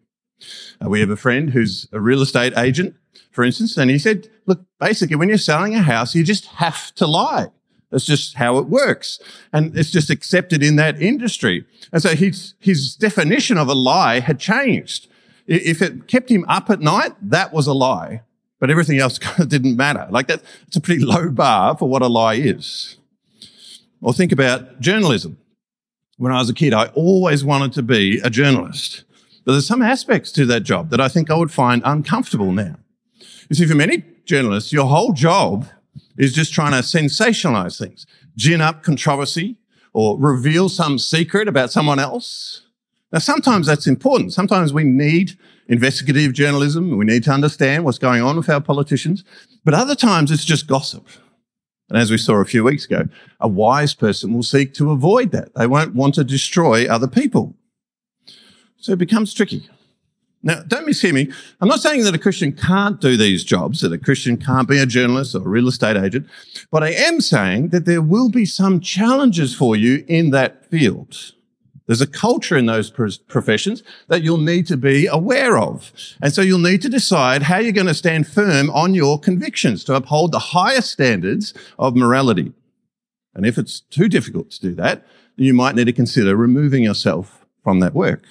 Uh, 0.84 0.88
we 0.88 1.00
have 1.00 1.10
a 1.10 1.16
friend 1.16 1.50
who's 1.50 1.88
a 1.92 2.00
real 2.00 2.20
estate 2.20 2.52
agent, 2.58 2.94
for 3.30 3.42
instance, 3.42 3.76
and 3.76 3.90
he 3.90 3.98
said, 3.98 4.28
look, 4.46 4.60
basically 4.78 5.16
when 5.16 5.28
you're 5.28 5.38
selling 5.38 5.74
a 5.74 5.82
house, 5.82 6.14
you 6.14 6.24
just 6.24 6.46
have 6.46 6.94
to 6.96 7.06
lie. 7.06 7.46
That's 7.94 8.04
just 8.04 8.34
how 8.34 8.58
it 8.58 8.66
works. 8.66 9.20
And 9.52 9.78
it's 9.78 9.92
just 9.92 10.10
accepted 10.10 10.64
in 10.64 10.74
that 10.74 11.00
industry. 11.00 11.64
And 11.92 12.02
so 12.02 12.16
his, 12.16 12.54
his 12.58 12.96
definition 12.96 13.56
of 13.56 13.68
a 13.68 13.72
lie 13.72 14.18
had 14.18 14.40
changed. 14.40 15.06
If 15.46 15.80
it 15.80 16.08
kept 16.08 16.28
him 16.28 16.44
up 16.48 16.70
at 16.70 16.80
night, 16.80 17.12
that 17.22 17.52
was 17.52 17.68
a 17.68 17.72
lie. 17.72 18.22
But 18.58 18.68
everything 18.68 18.98
else 18.98 19.18
didn't 19.46 19.76
matter. 19.76 20.08
Like 20.10 20.26
that, 20.26 20.42
it's 20.66 20.74
a 20.74 20.80
pretty 20.80 21.04
low 21.04 21.30
bar 21.30 21.76
for 21.76 21.88
what 21.88 22.02
a 22.02 22.08
lie 22.08 22.34
is. 22.34 22.96
Or 24.00 24.12
think 24.12 24.32
about 24.32 24.80
journalism. 24.80 25.38
When 26.16 26.32
I 26.32 26.40
was 26.40 26.50
a 26.50 26.54
kid, 26.54 26.74
I 26.74 26.86
always 26.96 27.44
wanted 27.44 27.74
to 27.74 27.82
be 27.84 28.18
a 28.24 28.28
journalist. 28.28 29.04
But 29.44 29.52
there's 29.52 29.68
some 29.68 29.82
aspects 29.82 30.32
to 30.32 30.46
that 30.46 30.64
job 30.64 30.90
that 30.90 31.00
I 31.00 31.06
think 31.06 31.30
I 31.30 31.36
would 31.36 31.52
find 31.52 31.80
uncomfortable 31.84 32.50
now. 32.50 32.74
You 33.48 33.54
see, 33.54 33.66
for 33.66 33.76
many 33.76 34.02
journalists, 34.24 34.72
your 34.72 34.86
whole 34.86 35.12
job 35.12 35.68
is 36.16 36.32
just 36.32 36.52
trying 36.52 36.72
to 36.72 36.78
sensationalize 36.78 37.78
things, 37.78 38.06
gin 38.36 38.60
up 38.60 38.82
controversy 38.82 39.56
or 39.92 40.18
reveal 40.18 40.68
some 40.68 40.98
secret 40.98 41.48
about 41.48 41.70
someone 41.70 41.98
else. 41.98 42.62
Now, 43.12 43.20
sometimes 43.20 43.66
that's 43.66 43.86
important. 43.86 44.32
Sometimes 44.32 44.72
we 44.72 44.84
need 44.84 45.38
investigative 45.68 46.32
journalism. 46.32 46.96
We 46.96 47.04
need 47.04 47.24
to 47.24 47.30
understand 47.30 47.84
what's 47.84 47.98
going 47.98 48.22
on 48.22 48.36
with 48.36 48.48
our 48.48 48.60
politicians. 48.60 49.24
But 49.64 49.74
other 49.74 49.94
times 49.94 50.30
it's 50.30 50.44
just 50.44 50.66
gossip. 50.66 51.06
And 51.88 51.98
as 51.98 52.10
we 52.10 52.18
saw 52.18 52.36
a 52.36 52.44
few 52.44 52.64
weeks 52.64 52.86
ago, 52.86 53.08
a 53.40 53.48
wise 53.48 53.94
person 53.94 54.32
will 54.34 54.42
seek 54.42 54.74
to 54.74 54.90
avoid 54.90 55.30
that. 55.32 55.54
They 55.54 55.66
won't 55.66 55.94
want 55.94 56.14
to 56.16 56.24
destroy 56.24 56.86
other 56.86 57.06
people. 57.06 57.54
So 58.78 58.92
it 58.92 58.98
becomes 58.98 59.32
tricky. 59.32 59.68
Now, 60.46 60.62
don't 60.62 60.86
mishear 60.86 61.14
me. 61.14 61.32
I'm 61.62 61.68
not 61.68 61.80
saying 61.80 62.04
that 62.04 62.14
a 62.14 62.18
Christian 62.18 62.52
can't 62.52 63.00
do 63.00 63.16
these 63.16 63.44
jobs, 63.44 63.80
that 63.80 63.94
a 63.94 63.98
Christian 63.98 64.36
can't 64.36 64.68
be 64.68 64.78
a 64.78 64.84
journalist 64.84 65.34
or 65.34 65.38
a 65.38 65.48
real 65.48 65.68
estate 65.68 65.96
agent, 65.96 66.28
but 66.70 66.82
I 66.82 66.90
am 66.90 67.22
saying 67.22 67.70
that 67.70 67.86
there 67.86 68.02
will 68.02 68.28
be 68.28 68.44
some 68.44 68.78
challenges 68.78 69.54
for 69.54 69.74
you 69.74 70.04
in 70.06 70.30
that 70.30 70.66
field. 70.66 71.32
There's 71.86 72.02
a 72.02 72.06
culture 72.06 72.58
in 72.58 72.66
those 72.66 72.90
professions 72.90 73.82
that 74.08 74.22
you'll 74.22 74.36
need 74.36 74.66
to 74.66 74.76
be 74.76 75.06
aware 75.06 75.58
of. 75.58 75.92
And 76.20 76.32
so 76.32 76.42
you'll 76.42 76.58
need 76.58 76.82
to 76.82 76.88
decide 76.90 77.42
how 77.42 77.58
you're 77.58 77.72
going 77.72 77.86
to 77.86 77.94
stand 77.94 78.26
firm 78.26 78.68
on 78.70 78.94
your 78.94 79.18
convictions 79.18 79.82
to 79.84 79.94
uphold 79.94 80.32
the 80.32 80.38
highest 80.38 80.90
standards 80.90 81.54
of 81.78 81.96
morality. 81.96 82.52
And 83.34 83.46
if 83.46 83.56
it's 83.58 83.80
too 83.80 84.08
difficult 84.08 84.50
to 84.52 84.60
do 84.60 84.74
that, 84.76 85.06
you 85.36 85.54
might 85.54 85.74
need 85.74 85.86
to 85.86 85.92
consider 85.92 86.36
removing 86.36 86.82
yourself 86.82 87.46
from 87.62 87.80
that 87.80 87.94
work. 87.94 88.24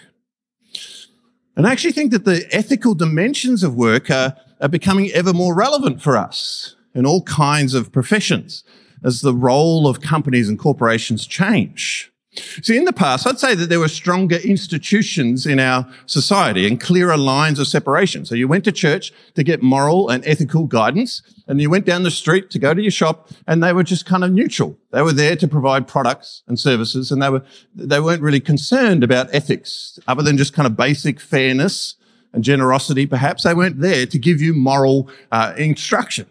And 1.55 1.67
I 1.67 1.71
actually 1.71 1.91
think 1.91 2.11
that 2.11 2.25
the 2.25 2.47
ethical 2.51 2.95
dimensions 2.95 3.63
of 3.63 3.75
work 3.75 4.09
are, 4.09 4.35
are 4.59 4.69
becoming 4.69 5.11
ever 5.11 5.33
more 5.33 5.55
relevant 5.55 6.01
for 6.01 6.17
us 6.17 6.75
in 6.95 7.05
all 7.05 7.23
kinds 7.23 7.73
of 7.73 7.91
professions 7.91 8.63
as 9.03 9.21
the 9.21 9.33
role 9.33 9.87
of 9.87 10.01
companies 10.01 10.49
and 10.49 10.57
corporations 10.57 11.27
change. 11.27 12.12
See, 12.35 12.77
in 12.77 12.85
the 12.85 12.93
past, 12.93 13.27
I'd 13.27 13.37
say 13.37 13.53
that 13.53 13.69
there 13.69 13.79
were 13.79 13.87
stronger 13.87 14.37
institutions 14.37 15.45
in 15.45 15.59
our 15.59 15.87
society 16.07 16.67
and 16.67 16.79
clearer 16.81 17.15
lines 17.15 17.59
of 17.59 17.67
separation. 17.67 18.25
So 18.25 18.33
you 18.33 18.47
went 18.47 18.63
to 18.65 18.71
church 18.71 19.13
to 19.35 19.43
get 19.43 19.61
moral 19.61 20.09
and 20.09 20.25
ethical 20.25 20.65
guidance, 20.65 21.21
and 21.47 21.61
you 21.61 21.69
went 21.69 21.85
down 21.85 22.01
the 22.01 22.11
street 22.11 22.49
to 22.51 22.59
go 22.59 22.73
to 22.73 22.81
your 22.81 22.91
shop, 22.91 23.29
and 23.45 23.61
they 23.61 23.71
were 23.71 23.83
just 23.83 24.07
kind 24.07 24.23
of 24.23 24.31
neutral. 24.31 24.75
They 24.91 25.03
were 25.03 25.13
there 25.13 25.35
to 25.35 25.47
provide 25.47 25.87
products 25.87 26.41
and 26.47 26.59
services, 26.59 27.11
and 27.11 27.21
they 27.21 27.29
were 27.29 27.43
they 27.75 27.99
weren't 27.99 28.23
really 28.23 28.39
concerned 28.39 29.03
about 29.03 29.33
ethics, 29.33 29.99
other 30.07 30.23
than 30.23 30.37
just 30.37 30.53
kind 30.53 30.65
of 30.65 30.75
basic 30.75 31.19
fairness 31.19 31.95
and 32.33 32.43
generosity. 32.43 33.05
Perhaps 33.05 33.43
they 33.43 33.53
weren't 33.53 33.79
there 33.79 34.07
to 34.07 34.17
give 34.17 34.41
you 34.41 34.55
moral 34.55 35.07
uh, 35.31 35.53
instruction. 35.55 36.25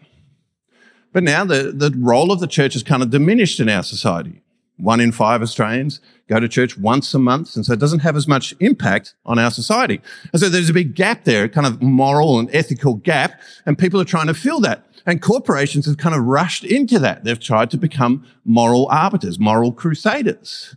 But 1.13 1.23
now 1.23 1.45
the 1.45 1.71
the 1.71 1.95
role 1.97 2.31
of 2.33 2.41
the 2.41 2.47
church 2.47 2.73
has 2.73 2.83
kind 2.83 3.01
of 3.01 3.09
diminished 3.09 3.61
in 3.61 3.69
our 3.69 3.83
society. 3.83 4.42
One 4.77 4.99
in 4.99 5.11
five 5.11 5.41
Australians 5.41 6.01
go 6.27 6.39
to 6.39 6.47
church 6.47 6.77
once 6.77 7.13
a 7.13 7.19
month. 7.19 7.55
And 7.55 7.65
so 7.65 7.73
it 7.73 7.79
doesn't 7.79 7.99
have 7.99 8.15
as 8.15 8.27
much 8.27 8.55
impact 8.59 9.13
on 9.25 9.37
our 9.37 9.51
society. 9.51 10.01
And 10.31 10.41
so 10.41 10.49
there's 10.49 10.69
a 10.69 10.73
big 10.73 10.95
gap 10.95 11.25
there, 11.25 11.47
kind 11.47 11.67
of 11.67 11.81
moral 11.81 12.39
and 12.39 12.49
ethical 12.53 12.95
gap. 12.95 13.39
And 13.65 13.77
people 13.77 14.01
are 14.01 14.05
trying 14.05 14.27
to 14.27 14.33
fill 14.33 14.59
that. 14.61 14.85
And 15.05 15.21
corporations 15.21 15.85
have 15.85 15.97
kind 15.97 16.15
of 16.15 16.23
rushed 16.23 16.63
into 16.63 16.97
that. 16.99 17.23
They've 17.23 17.39
tried 17.39 17.69
to 17.71 17.77
become 17.77 18.25
moral 18.45 18.87
arbiters, 18.89 19.37
moral 19.37 19.73
crusaders. 19.73 20.75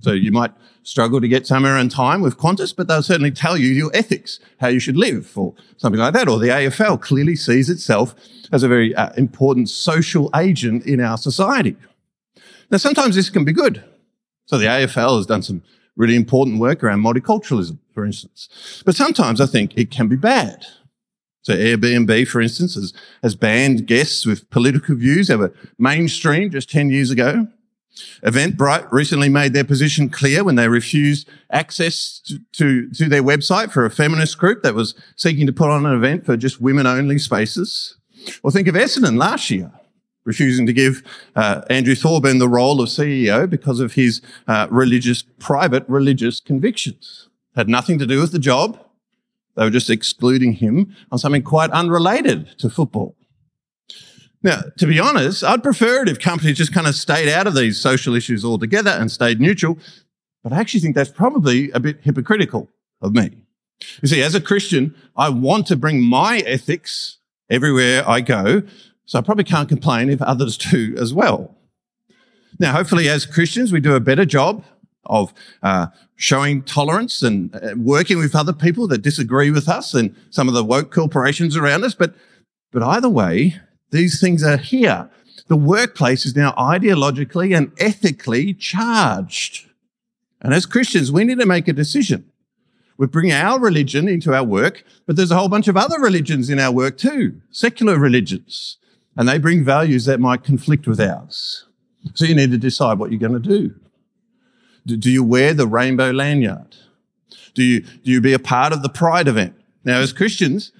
So 0.00 0.12
you 0.12 0.30
might 0.30 0.52
struggle 0.82 1.20
to 1.20 1.28
get 1.28 1.46
somewhere 1.46 1.78
in 1.78 1.88
time 1.88 2.20
with 2.20 2.36
Qantas, 2.36 2.74
but 2.74 2.88
they'll 2.88 3.02
certainly 3.02 3.30
tell 3.30 3.56
you 3.56 3.68
your 3.68 3.90
ethics, 3.94 4.40
how 4.60 4.68
you 4.68 4.80
should 4.80 4.96
live, 4.96 5.36
or 5.38 5.54
something 5.76 6.00
like 6.00 6.12
that. 6.14 6.28
Or 6.28 6.38
the 6.38 6.48
AFL 6.48 7.00
clearly 7.00 7.36
sees 7.36 7.70
itself 7.70 8.14
as 8.50 8.62
a 8.62 8.68
very 8.68 8.94
uh, 8.94 9.10
important 9.16 9.70
social 9.70 10.28
agent 10.36 10.84
in 10.84 11.00
our 11.00 11.16
society. 11.16 11.76
Now, 12.72 12.78
sometimes 12.78 13.14
this 13.14 13.28
can 13.28 13.44
be 13.44 13.52
good. 13.52 13.84
So 14.46 14.56
the 14.56 14.64
AFL 14.64 15.18
has 15.18 15.26
done 15.26 15.42
some 15.42 15.62
really 15.94 16.16
important 16.16 16.58
work 16.58 16.82
around 16.82 17.02
multiculturalism, 17.02 17.78
for 17.92 18.06
instance. 18.06 18.82
But 18.86 18.96
sometimes 18.96 19.42
I 19.42 19.46
think 19.46 19.76
it 19.76 19.90
can 19.90 20.08
be 20.08 20.16
bad. 20.16 20.64
So 21.42 21.54
Airbnb, 21.54 22.26
for 22.28 22.40
instance, 22.40 22.74
has, 22.76 22.94
has 23.22 23.34
banned 23.34 23.86
guests 23.86 24.24
with 24.24 24.48
political 24.48 24.96
views 24.96 25.30
over 25.30 25.52
mainstream 25.78 26.50
just 26.50 26.70
10 26.70 26.88
years 26.88 27.10
ago. 27.10 27.46
Eventbrite 28.24 28.90
recently 28.90 29.28
made 29.28 29.52
their 29.52 29.64
position 29.64 30.08
clear 30.08 30.42
when 30.42 30.54
they 30.54 30.66
refused 30.66 31.28
access 31.50 32.20
to, 32.24 32.38
to, 32.52 32.90
to, 32.92 33.06
their 33.06 33.22
website 33.22 33.70
for 33.70 33.84
a 33.84 33.90
feminist 33.90 34.38
group 34.38 34.62
that 34.62 34.74
was 34.74 34.94
seeking 35.14 35.46
to 35.46 35.52
put 35.52 35.68
on 35.68 35.84
an 35.84 35.94
event 35.94 36.24
for 36.24 36.38
just 36.38 36.58
women 36.58 36.86
only 36.86 37.18
spaces. 37.18 37.98
Or 38.42 38.50
think 38.50 38.66
of 38.66 38.76
Essendon 38.76 39.18
last 39.18 39.50
year, 39.50 39.70
refusing 40.24 40.66
to 40.66 40.72
give 40.72 41.02
uh, 41.34 41.62
Andrew 41.68 41.94
Thorburn 41.94 42.38
the 42.38 42.48
role 42.48 42.80
of 42.80 42.88
CEO 42.88 43.48
because 43.48 43.80
of 43.80 43.94
his 43.94 44.20
uh, 44.46 44.68
religious, 44.70 45.22
private 45.38 45.84
religious 45.88 46.40
convictions. 46.40 47.28
Had 47.54 47.68
nothing 47.68 47.98
to 47.98 48.06
do 48.06 48.20
with 48.20 48.32
the 48.32 48.38
job. 48.38 48.78
They 49.56 49.64
were 49.64 49.70
just 49.70 49.90
excluding 49.90 50.54
him 50.54 50.96
on 51.10 51.18
something 51.18 51.42
quite 51.42 51.70
unrelated 51.70 52.58
to 52.58 52.70
football. 52.70 53.16
Now, 54.42 54.62
to 54.78 54.86
be 54.86 54.98
honest, 54.98 55.44
I'd 55.44 55.62
prefer 55.62 56.02
it 56.02 56.08
if 56.08 56.18
companies 56.18 56.56
just 56.56 56.74
kind 56.74 56.86
of 56.86 56.94
stayed 56.94 57.28
out 57.28 57.46
of 57.46 57.54
these 57.54 57.80
social 57.80 58.14
issues 58.14 58.44
altogether 58.44 58.90
and 58.90 59.10
stayed 59.10 59.40
neutral. 59.40 59.78
But 60.42 60.52
I 60.52 60.58
actually 60.58 60.80
think 60.80 60.96
that's 60.96 61.10
probably 61.10 61.70
a 61.70 61.78
bit 61.78 62.00
hypocritical 62.02 62.68
of 63.00 63.14
me. 63.14 63.44
You 64.00 64.08
see, 64.08 64.22
as 64.22 64.34
a 64.34 64.40
Christian, 64.40 64.94
I 65.16 65.28
want 65.28 65.66
to 65.68 65.76
bring 65.76 66.02
my 66.02 66.38
ethics 66.38 67.18
everywhere 67.50 68.08
I 68.08 68.20
go. 68.20 68.62
So 69.12 69.18
I 69.18 69.20
probably 69.20 69.44
can't 69.44 69.68
complain 69.68 70.08
if 70.08 70.22
others 70.22 70.56
do 70.56 70.96
as 70.98 71.12
well. 71.12 71.54
Now, 72.58 72.72
hopefully, 72.72 73.10
as 73.10 73.26
Christians, 73.26 73.70
we 73.70 73.78
do 73.78 73.94
a 73.94 74.00
better 74.00 74.24
job 74.24 74.64
of 75.04 75.34
uh, 75.62 75.88
showing 76.16 76.62
tolerance 76.62 77.20
and 77.22 77.54
uh, 77.54 77.74
working 77.76 78.16
with 78.16 78.34
other 78.34 78.54
people 78.54 78.88
that 78.88 79.02
disagree 79.02 79.50
with 79.50 79.68
us 79.68 79.92
and 79.92 80.16
some 80.30 80.48
of 80.48 80.54
the 80.54 80.64
woke 80.64 80.90
corporations 80.90 81.58
around 81.58 81.84
us. 81.84 81.94
But, 81.94 82.14
but 82.70 82.82
either 82.82 83.10
way, 83.10 83.60
these 83.90 84.18
things 84.18 84.42
are 84.42 84.56
here. 84.56 85.10
The 85.46 85.56
workplace 85.56 86.24
is 86.24 86.34
now 86.34 86.52
ideologically 86.52 87.54
and 87.54 87.70
ethically 87.76 88.54
charged. 88.54 89.68
And 90.40 90.54
as 90.54 90.64
Christians, 90.64 91.12
we 91.12 91.24
need 91.24 91.38
to 91.38 91.44
make 91.44 91.68
a 91.68 91.74
decision. 91.74 92.32
We 92.96 93.08
bring 93.08 93.30
our 93.30 93.60
religion 93.60 94.08
into 94.08 94.32
our 94.32 94.44
work, 94.44 94.84
but 95.06 95.16
there's 95.16 95.30
a 95.30 95.36
whole 95.36 95.50
bunch 95.50 95.68
of 95.68 95.76
other 95.76 96.00
religions 96.00 96.48
in 96.48 96.58
our 96.58 96.72
work 96.72 96.96
too, 96.96 97.42
secular 97.50 97.98
religions, 97.98 98.78
and 99.16 99.28
they 99.28 99.38
bring 99.38 99.64
values 99.64 100.04
that 100.06 100.20
might 100.20 100.44
conflict 100.44 100.86
with 100.86 101.00
ours. 101.00 101.66
So 102.14 102.24
you 102.24 102.34
need 102.34 102.50
to 102.50 102.58
decide 102.58 102.98
what 102.98 103.10
you're 103.10 103.20
going 103.20 103.40
to 103.40 103.48
do. 103.48 103.74
Do 104.84 105.10
you 105.10 105.22
wear 105.22 105.54
the 105.54 105.66
rainbow 105.66 106.10
lanyard? 106.10 106.76
Do 107.54 107.62
you, 107.62 107.80
do 107.80 108.10
you 108.10 108.20
be 108.20 108.32
a 108.32 108.38
part 108.38 108.72
of 108.72 108.82
the 108.82 108.88
pride 108.88 109.28
event? 109.28 109.54
Now, 109.84 109.98
as 109.98 110.12
Christians, 110.12 110.72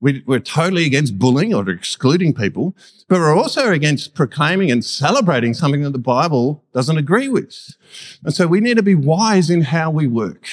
we, 0.00 0.22
are 0.28 0.40
totally 0.40 0.84
against 0.84 1.18
bullying 1.18 1.54
or 1.54 1.68
excluding 1.70 2.34
people, 2.34 2.76
but 3.08 3.18
we're 3.18 3.36
also 3.36 3.70
against 3.72 4.14
proclaiming 4.14 4.70
and 4.70 4.84
celebrating 4.84 5.54
something 5.54 5.82
that 5.82 5.90
the 5.90 5.98
Bible 5.98 6.62
doesn't 6.74 6.98
agree 6.98 7.28
with. 7.28 7.76
And 8.22 8.34
so 8.34 8.46
we 8.46 8.60
need 8.60 8.76
to 8.76 8.82
be 8.82 8.94
wise 8.94 9.48
in 9.48 9.62
how 9.62 9.90
we 9.90 10.06
work. 10.06 10.48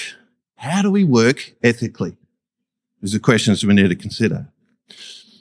How 0.55 0.81
do 0.81 0.91
we 0.91 1.03
work 1.03 1.53
ethically? 1.61 2.15
These 3.01 3.15
are 3.15 3.19
questions 3.19 3.65
we 3.65 3.73
need 3.73 3.89
to 3.89 3.95
consider. 3.95 4.47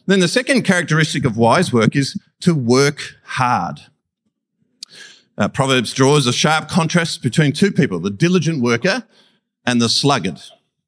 Then 0.06 0.20
the 0.20 0.28
second 0.28 0.62
characteristic 0.62 1.24
of 1.24 1.36
wise 1.36 1.72
work 1.72 1.94
is 1.94 2.18
to 2.40 2.54
work 2.54 3.14
hard. 3.24 3.80
Uh, 5.38 5.48
Proverbs 5.48 5.94
draws 5.94 6.26
a 6.26 6.32
sharp 6.32 6.68
contrast 6.68 7.22
between 7.22 7.52
two 7.52 7.72
people, 7.72 7.98
the 7.98 8.10
diligent 8.10 8.62
worker 8.62 9.04
and 9.64 9.80
the 9.80 9.88
sluggard. 9.88 10.40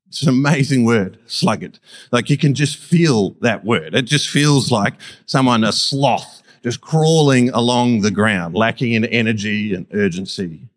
It's 0.09 0.23
an 0.23 0.29
amazing 0.29 0.85
word, 0.85 1.19
sluggard. 1.27 1.79
Like 2.13 2.31
you 2.31 2.37
can 2.37 2.55
just 2.55 2.77
feel 2.77 3.31
that 3.41 3.65
word. 3.65 3.95
It 3.95 4.03
just 4.03 4.29
feels 4.29 4.71
like 4.71 4.95
someone, 5.27 5.65
a 5.65 5.73
sloth, 5.73 6.43
just 6.63 6.81
crawling 6.81 7.51
along 7.51 8.03
the 8.03 8.11
ground, 8.11 8.55
lacking 8.55 8.93
in 8.93 9.05
energy 9.07 9.75
and 9.75 9.87
urgency. 9.93 10.69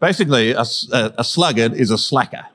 Basically, 0.00 0.52
a, 0.52 0.64
a, 0.92 1.14
a 1.18 1.24
sluggard 1.24 1.72
is 1.72 1.90
a 1.90 1.98
slacker. 1.98 2.46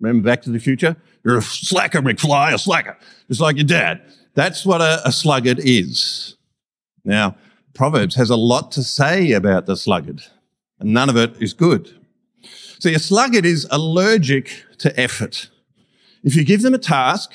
Remember 0.00 0.26
Back 0.26 0.42
to 0.42 0.50
the 0.50 0.58
Future? 0.58 0.96
You're 1.24 1.38
a 1.38 1.42
slacker, 1.42 2.00
McFly, 2.00 2.54
a 2.54 2.58
slacker. 2.58 2.96
Just 3.28 3.40
like 3.40 3.56
your 3.56 3.66
dad. 3.66 4.02
That's 4.38 4.64
what 4.64 4.80
a, 4.80 5.00
a 5.04 5.10
sluggard 5.10 5.58
is. 5.58 6.36
Now, 7.04 7.34
Proverbs 7.74 8.14
has 8.14 8.30
a 8.30 8.36
lot 8.36 8.70
to 8.70 8.84
say 8.84 9.32
about 9.32 9.66
the 9.66 9.76
sluggard, 9.76 10.22
and 10.78 10.94
none 10.94 11.08
of 11.08 11.16
it 11.16 11.34
is 11.42 11.52
good. 11.52 11.92
See, 12.78 12.94
a 12.94 13.00
sluggard 13.00 13.44
is 13.44 13.66
allergic 13.68 14.62
to 14.78 14.96
effort. 14.98 15.50
If 16.22 16.36
you 16.36 16.44
give 16.44 16.62
them 16.62 16.72
a 16.72 16.78
task, 16.78 17.32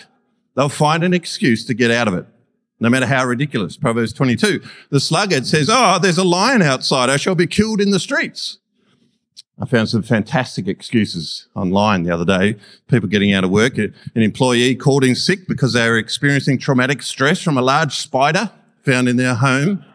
they'll 0.55 0.69
find 0.69 1.03
an 1.03 1.13
excuse 1.13 1.65
to 1.65 1.73
get 1.73 1.91
out 1.91 2.07
of 2.07 2.13
it, 2.13 2.25
no 2.79 2.89
matter 2.89 3.05
how 3.05 3.25
ridiculous. 3.25 3.75
Proverbs 3.75 4.13
22. 4.13 4.63
The 4.89 5.01
sluggard 5.01 5.45
says, 5.45 5.69
Oh, 5.69 5.99
there's 6.01 6.17
a 6.17 6.23
lion 6.23 6.61
outside. 6.61 7.09
I 7.09 7.17
shall 7.17 7.35
be 7.35 7.47
killed 7.47 7.81
in 7.81 7.91
the 7.91 7.99
streets. 7.99 8.59
I 9.59 9.65
found 9.65 9.87
some 9.87 10.01
fantastic 10.01 10.67
excuses 10.67 11.47
online 11.55 12.03
the 12.03 12.11
other 12.11 12.25
day. 12.25 12.55
People 12.87 13.07
getting 13.07 13.33
out 13.33 13.43
of 13.43 13.51
work. 13.51 13.77
An 13.77 13.93
employee 14.15 14.75
called 14.75 15.03
in 15.03 15.15
sick 15.15 15.47
because 15.47 15.73
they 15.73 15.87
were 15.87 15.97
experiencing 15.97 16.57
traumatic 16.57 17.03
stress 17.03 17.41
from 17.41 17.57
a 17.57 17.61
large 17.61 17.95
spider 17.95 18.51
found 18.83 19.07
in 19.07 19.17
their 19.17 19.35
home. 19.35 19.85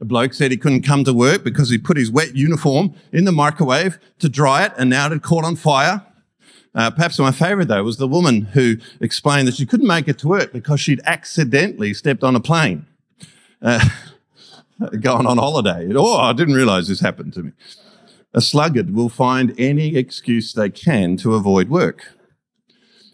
A 0.00 0.04
bloke 0.04 0.34
said 0.34 0.50
he 0.50 0.56
couldn't 0.56 0.82
come 0.82 1.04
to 1.04 1.12
work 1.12 1.44
because 1.44 1.70
he 1.70 1.78
put 1.78 1.96
his 1.96 2.10
wet 2.10 2.34
uniform 2.34 2.94
in 3.12 3.24
the 3.26 3.32
microwave 3.32 3.98
to 4.18 4.28
dry 4.28 4.64
it 4.64 4.72
and 4.76 4.90
now 4.90 5.06
it 5.06 5.12
had 5.12 5.22
caught 5.22 5.44
on 5.44 5.56
fire. 5.56 6.04
Uh, 6.74 6.90
perhaps 6.90 7.18
my 7.18 7.32
favourite 7.32 7.68
though 7.68 7.82
was 7.82 7.96
the 7.96 8.08
woman 8.08 8.42
who 8.42 8.76
explained 9.00 9.46
that 9.46 9.54
she 9.54 9.66
couldn't 9.66 9.86
make 9.86 10.08
it 10.08 10.18
to 10.18 10.28
work 10.28 10.52
because 10.52 10.80
she'd 10.80 11.00
accidentally 11.04 11.92
stepped 11.92 12.24
on 12.24 12.34
a 12.34 12.40
plane, 12.40 12.86
uh, 13.60 13.84
going 15.00 15.26
on 15.26 15.36
holiday. 15.36 15.88
Oh, 15.94 16.16
I 16.16 16.32
didn't 16.32 16.54
realise 16.54 16.88
this 16.88 17.00
happened 17.00 17.34
to 17.34 17.42
me. 17.42 17.52
A 18.32 18.40
sluggard 18.40 18.94
will 18.94 19.08
find 19.08 19.54
any 19.58 19.96
excuse 19.96 20.52
they 20.52 20.70
can 20.70 21.16
to 21.18 21.34
avoid 21.34 21.68
work. 21.68 22.14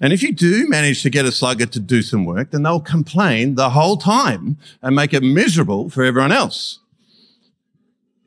And 0.01 0.13
if 0.13 0.23
you 0.23 0.33
do 0.33 0.69
manage 0.69 1.03
to 1.03 1.11
get 1.11 1.25
a 1.25 1.33
sluggard 1.33 1.73
to 1.73 1.81
do 1.81 2.03
some 2.03 2.27
work, 2.27 2.51
then 2.51 2.63
they'll 2.63 2.81
complain 2.81 3.55
the 3.55 3.71
whole 3.71 3.97
time 3.97 4.59
and 4.83 4.95
make 4.95 5.15
it 5.15 5.23
miserable 5.23 5.89
for 5.89 6.05
everyone 6.05 6.33
else. 6.33 6.81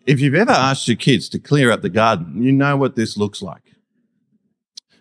If 0.08 0.19
you've 0.19 0.34
ever 0.34 0.51
asked 0.51 0.88
your 0.88 0.98
kids 0.98 1.29
to 1.29 1.39
clear 1.39 1.69
up 1.72 1.84
the 1.84 1.89
garden, 1.89 2.41
you 2.41 2.51
know 2.51 2.75
what 2.75 2.96
this 2.96 3.15
looks 3.15 3.43
like. 3.43 3.62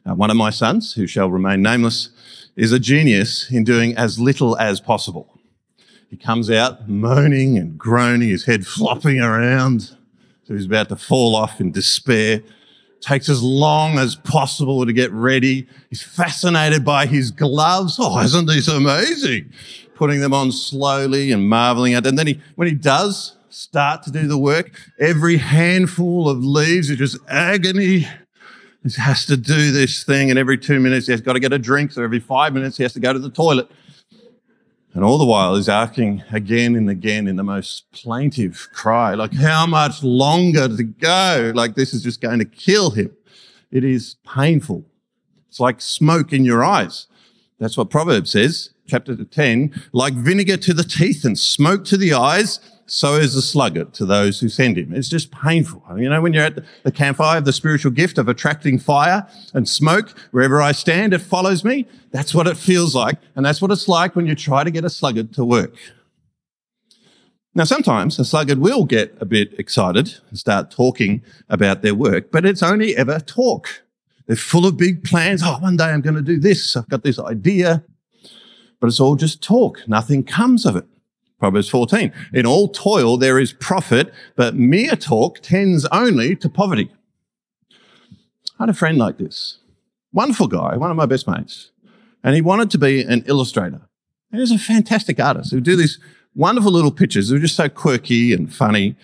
Uh, 0.04 0.14
one 0.14 0.30
of 0.30 0.36
my 0.36 0.50
sons, 0.50 0.92
who 0.94 1.06
shall 1.06 1.30
remain 1.30 1.62
nameless, 1.62 2.10
is 2.56 2.72
a 2.72 2.78
genius 2.78 3.50
in 3.50 3.64
doing 3.64 3.96
as 3.96 4.18
little 4.18 4.58
as 4.58 4.80
possible. 4.80 5.38
He 6.10 6.16
comes 6.16 6.50
out 6.50 6.88
moaning 6.88 7.56
and 7.56 7.78
groaning, 7.78 8.28
his 8.28 8.44
head 8.44 8.66
flopping 8.66 9.20
around. 9.20 9.96
So 10.48 10.54
he's 10.54 10.64
about 10.64 10.88
to 10.88 10.96
fall 10.96 11.36
off 11.36 11.60
in 11.60 11.72
despair. 11.72 12.42
Takes 13.02 13.28
as 13.28 13.42
long 13.42 13.98
as 13.98 14.16
possible 14.16 14.86
to 14.86 14.94
get 14.94 15.12
ready. 15.12 15.68
He's 15.90 16.02
fascinated 16.02 16.86
by 16.86 17.04
his 17.04 17.30
gloves. 17.30 17.98
Oh, 18.00 18.18
isn't 18.20 18.46
this 18.46 18.66
amazing? 18.66 19.52
Putting 19.94 20.20
them 20.20 20.32
on 20.32 20.50
slowly 20.50 21.32
and 21.32 21.50
marveling 21.50 21.92
at 21.92 22.06
it. 22.06 22.08
And 22.08 22.18
then 22.18 22.28
he, 22.28 22.40
when 22.54 22.66
he 22.66 22.74
does 22.74 23.36
start 23.50 24.02
to 24.04 24.10
do 24.10 24.26
the 24.26 24.38
work, 24.38 24.70
every 24.98 25.36
handful 25.36 26.30
of 26.30 26.42
leaves 26.42 26.88
is 26.88 26.96
just 26.96 27.18
agony 27.28 28.06
he 28.84 29.02
has 29.02 29.26
to 29.26 29.36
do 29.36 29.70
this 29.72 30.04
thing, 30.04 30.30
and 30.30 30.38
every 30.38 30.56
two 30.56 30.80
minutes 30.80 31.06
he 31.06 31.12
has 31.12 31.20
got 31.20 31.34
to 31.34 31.40
get 31.40 31.52
a 31.52 31.58
drink, 31.58 31.92
so 31.92 32.02
every 32.02 32.20
five 32.20 32.54
minutes 32.54 32.76
he 32.76 32.84
has 32.84 32.92
to 32.94 33.00
go 33.00 33.12
to 33.12 33.18
the 33.18 33.30
toilet. 33.30 33.70
And 34.98 35.04
all 35.04 35.16
the 35.16 35.24
while 35.24 35.54
he's 35.54 35.68
asking 35.68 36.24
again 36.32 36.74
and 36.74 36.90
again 36.90 37.28
in 37.28 37.36
the 37.36 37.44
most 37.44 37.88
plaintive 37.92 38.68
cry, 38.72 39.14
like, 39.14 39.32
how 39.32 39.64
much 39.64 40.02
longer 40.02 40.66
to 40.66 40.82
go? 40.82 41.52
Like, 41.54 41.76
this 41.76 41.94
is 41.94 42.02
just 42.02 42.20
going 42.20 42.40
to 42.40 42.44
kill 42.44 42.90
him. 42.90 43.12
It 43.70 43.84
is 43.84 44.16
painful. 44.26 44.84
It's 45.46 45.60
like 45.60 45.80
smoke 45.80 46.32
in 46.32 46.44
your 46.44 46.64
eyes. 46.64 47.06
That's 47.60 47.76
what 47.76 47.90
Proverbs 47.90 48.32
says, 48.32 48.70
chapter 48.88 49.14
10, 49.14 49.72
like 49.92 50.14
vinegar 50.14 50.56
to 50.56 50.74
the 50.74 50.82
teeth 50.82 51.24
and 51.24 51.38
smoke 51.38 51.84
to 51.84 51.96
the 51.96 52.14
eyes, 52.14 52.58
so 52.90 53.14
is 53.14 53.34
the 53.34 53.42
sluggard 53.42 53.92
to 53.94 54.06
those 54.06 54.40
who 54.40 54.48
send 54.48 54.78
him. 54.78 54.94
It's 54.94 55.08
just 55.08 55.30
painful. 55.30 55.82
You 55.96 56.08
know, 56.08 56.20
when 56.20 56.32
you're 56.32 56.44
at 56.44 56.58
the 56.84 56.92
campfire, 56.92 57.40
the 57.40 57.52
spiritual 57.52 57.92
gift 57.92 58.18
of 58.18 58.28
attracting 58.28 58.78
fire 58.78 59.28
and 59.52 59.68
smoke. 59.68 60.14
Wherever 60.30 60.62
I 60.62 60.72
stand, 60.72 61.12
it 61.12 61.20
follows 61.20 61.64
me. 61.64 61.86
That's 62.10 62.34
what 62.34 62.46
it 62.46 62.56
feels 62.56 62.94
like. 62.94 63.18
And 63.36 63.44
that's 63.44 63.60
what 63.60 63.70
it's 63.70 63.88
like 63.88 64.16
when 64.16 64.26
you 64.26 64.34
try 64.34 64.64
to 64.64 64.70
get 64.70 64.84
a 64.84 64.90
sluggard 64.90 65.32
to 65.34 65.44
work. 65.44 65.74
Now, 67.54 67.64
sometimes 67.64 68.18
a 68.18 68.24
sluggard 68.24 68.58
will 68.58 68.84
get 68.84 69.16
a 69.20 69.24
bit 69.24 69.58
excited 69.58 70.14
and 70.28 70.38
start 70.38 70.70
talking 70.70 71.22
about 71.48 71.82
their 71.82 71.94
work, 71.94 72.30
but 72.30 72.46
it's 72.46 72.62
only 72.62 72.96
ever 72.96 73.18
talk. 73.18 73.82
They're 74.26 74.36
full 74.36 74.66
of 74.66 74.76
big 74.76 75.02
plans. 75.02 75.42
Oh, 75.44 75.58
one 75.58 75.76
day 75.76 75.86
I'm 75.86 76.02
going 76.02 76.14
to 76.14 76.22
do 76.22 76.38
this. 76.38 76.76
I've 76.76 76.88
got 76.88 77.02
this 77.02 77.18
idea. 77.18 77.84
But 78.80 78.86
it's 78.86 79.00
all 79.00 79.16
just 79.16 79.42
talk. 79.42 79.80
Nothing 79.88 80.22
comes 80.22 80.64
of 80.64 80.76
it. 80.76 80.86
Proverbs 81.38 81.68
14. 81.68 82.12
In 82.32 82.46
all 82.46 82.68
toil 82.68 83.16
there 83.16 83.38
is 83.38 83.52
profit, 83.52 84.12
but 84.34 84.54
mere 84.54 84.96
talk 84.96 85.40
tends 85.40 85.86
only 85.86 86.34
to 86.36 86.48
poverty. 86.48 86.90
I 88.58 88.64
had 88.64 88.70
a 88.70 88.74
friend 88.74 88.98
like 88.98 89.18
this. 89.18 89.58
Wonderful 90.12 90.48
guy, 90.48 90.76
one 90.76 90.90
of 90.90 90.96
my 90.96 91.06
best 91.06 91.28
mates. 91.28 91.70
And 92.24 92.34
he 92.34 92.40
wanted 92.40 92.70
to 92.72 92.78
be 92.78 93.02
an 93.02 93.22
illustrator. 93.26 93.82
And 94.32 94.40
he's 94.40 94.50
a 94.50 94.58
fantastic 94.58 95.20
artist 95.20 95.52
who 95.52 95.60
do 95.60 95.76
these 95.76 96.00
wonderful 96.34 96.72
little 96.72 96.90
pictures. 96.90 97.28
They 97.28 97.36
were 97.36 97.40
just 97.40 97.56
so 97.56 97.68
quirky 97.68 98.32
and 98.32 98.52
funny. 98.52 98.96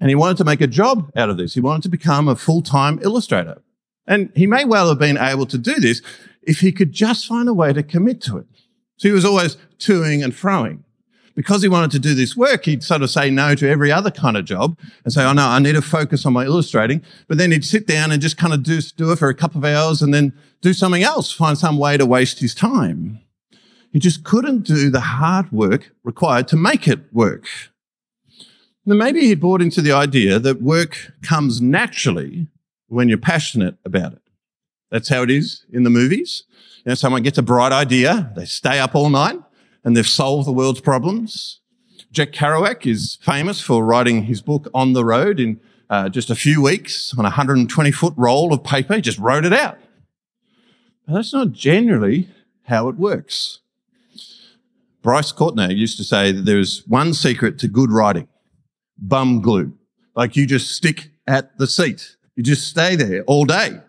And 0.00 0.08
he 0.08 0.16
wanted 0.16 0.38
to 0.38 0.44
make 0.44 0.60
a 0.60 0.66
job 0.66 1.12
out 1.14 1.30
of 1.30 1.36
this. 1.36 1.54
He 1.54 1.60
wanted 1.60 1.82
to 1.84 1.88
become 1.88 2.26
a 2.26 2.34
full-time 2.34 2.98
illustrator. 3.02 3.62
And 4.06 4.32
he 4.34 4.46
may 4.46 4.64
well 4.64 4.88
have 4.88 4.98
been 4.98 5.16
able 5.16 5.46
to 5.46 5.56
do 5.56 5.74
this 5.74 6.02
if 6.42 6.60
he 6.60 6.72
could 6.72 6.92
just 6.92 7.26
find 7.26 7.48
a 7.48 7.54
way 7.54 7.72
to 7.72 7.82
commit 7.82 8.20
to 8.22 8.38
it. 8.38 8.46
So 8.96 9.08
he 9.08 9.14
was 9.14 9.24
always 9.24 9.56
toing 9.78 10.22
and 10.22 10.32
froing 10.32 10.82
because 11.34 11.62
he 11.62 11.68
wanted 11.68 11.90
to 11.92 11.98
do 11.98 12.14
this 12.14 12.36
work, 12.36 12.64
he'd 12.64 12.82
sort 12.82 13.02
of 13.02 13.10
say 13.10 13.30
no 13.30 13.54
to 13.54 13.68
every 13.68 13.90
other 13.90 14.10
kind 14.10 14.36
of 14.36 14.44
job 14.44 14.78
and 15.04 15.12
say, 15.12 15.24
Oh 15.24 15.32
no, 15.32 15.46
I 15.46 15.58
need 15.58 15.72
to 15.72 15.82
focus 15.82 16.24
on 16.24 16.32
my 16.32 16.44
illustrating. 16.44 17.02
But 17.28 17.38
then 17.38 17.50
he'd 17.50 17.64
sit 17.64 17.86
down 17.86 18.12
and 18.12 18.22
just 18.22 18.36
kind 18.36 18.52
of 18.52 18.62
do, 18.62 18.80
do 18.96 19.12
it 19.12 19.18
for 19.18 19.28
a 19.28 19.34
couple 19.34 19.58
of 19.58 19.64
hours 19.64 20.00
and 20.02 20.14
then 20.14 20.32
do 20.60 20.72
something 20.72 21.02
else, 21.02 21.32
find 21.32 21.58
some 21.58 21.78
way 21.78 21.96
to 21.96 22.06
waste 22.06 22.40
his 22.40 22.54
time. 22.54 23.20
He 23.92 23.98
just 23.98 24.24
couldn't 24.24 24.62
do 24.62 24.90
the 24.90 25.00
hard 25.00 25.52
work 25.52 25.92
required 26.02 26.48
to 26.48 26.56
make 26.56 26.88
it 26.88 27.12
work. 27.12 27.46
Then 28.86 28.98
maybe 28.98 29.20
he'd 29.20 29.40
bought 29.40 29.62
into 29.62 29.80
the 29.80 29.92
idea 29.92 30.38
that 30.38 30.60
work 30.60 31.12
comes 31.22 31.60
naturally 31.60 32.48
when 32.88 33.08
you're 33.08 33.18
passionate 33.18 33.76
about 33.84 34.12
it. 34.12 34.22
That's 34.90 35.08
how 35.08 35.22
it 35.22 35.30
is 35.30 35.64
in 35.72 35.84
the 35.84 35.90
movies. 35.90 36.44
You 36.84 36.90
know, 36.90 36.94
someone 36.94 37.22
gets 37.22 37.38
a 37.38 37.42
bright 37.42 37.72
idea, 37.72 38.32
they 38.36 38.44
stay 38.44 38.78
up 38.78 38.94
all 38.94 39.08
night, 39.08 39.38
and 39.84 39.96
they've 39.96 40.06
solved 40.06 40.46
the 40.46 40.52
world's 40.52 40.80
problems. 40.80 41.60
Jack 42.10 42.32
Kerouac 42.32 42.86
is 42.86 43.18
famous 43.20 43.60
for 43.60 43.84
writing 43.84 44.24
his 44.24 44.40
book 44.40 44.68
On 44.72 44.92
the 44.92 45.04
Road 45.04 45.40
in 45.40 45.60
uh, 45.90 46.08
just 46.08 46.30
a 46.30 46.34
few 46.34 46.62
weeks 46.62 47.12
on 47.18 47.24
a 47.24 47.28
120 47.28 47.90
foot 47.90 48.14
roll 48.16 48.52
of 48.52 48.64
paper. 48.64 48.94
He 48.94 49.00
just 49.00 49.18
wrote 49.18 49.44
it 49.44 49.52
out. 49.52 49.78
But 51.06 51.14
that's 51.14 51.32
not 51.32 51.52
generally 51.52 52.28
how 52.64 52.88
it 52.88 52.96
works. 52.96 53.60
Bryce 55.02 55.32
Courtenay 55.32 55.74
used 55.74 55.98
to 55.98 56.04
say 56.04 56.32
that 56.32 56.46
there's 56.46 56.86
one 56.86 57.12
secret 57.12 57.58
to 57.58 57.68
good 57.68 57.90
writing. 57.90 58.26
Bum 58.96 59.42
glue. 59.42 59.76
Like 60.16 60.34
you 60.34 60.46
just 60.46 60.70
stick 60.70 61.10
at 61.26 61.58
the 61.58 61.66
seat. 61.66 62.16
You 62.36 62.42
just 62.42 62.66
stay 62.68 62.96
there 62.96 63.22
all 63.24 63.44
day. 63.44 63.80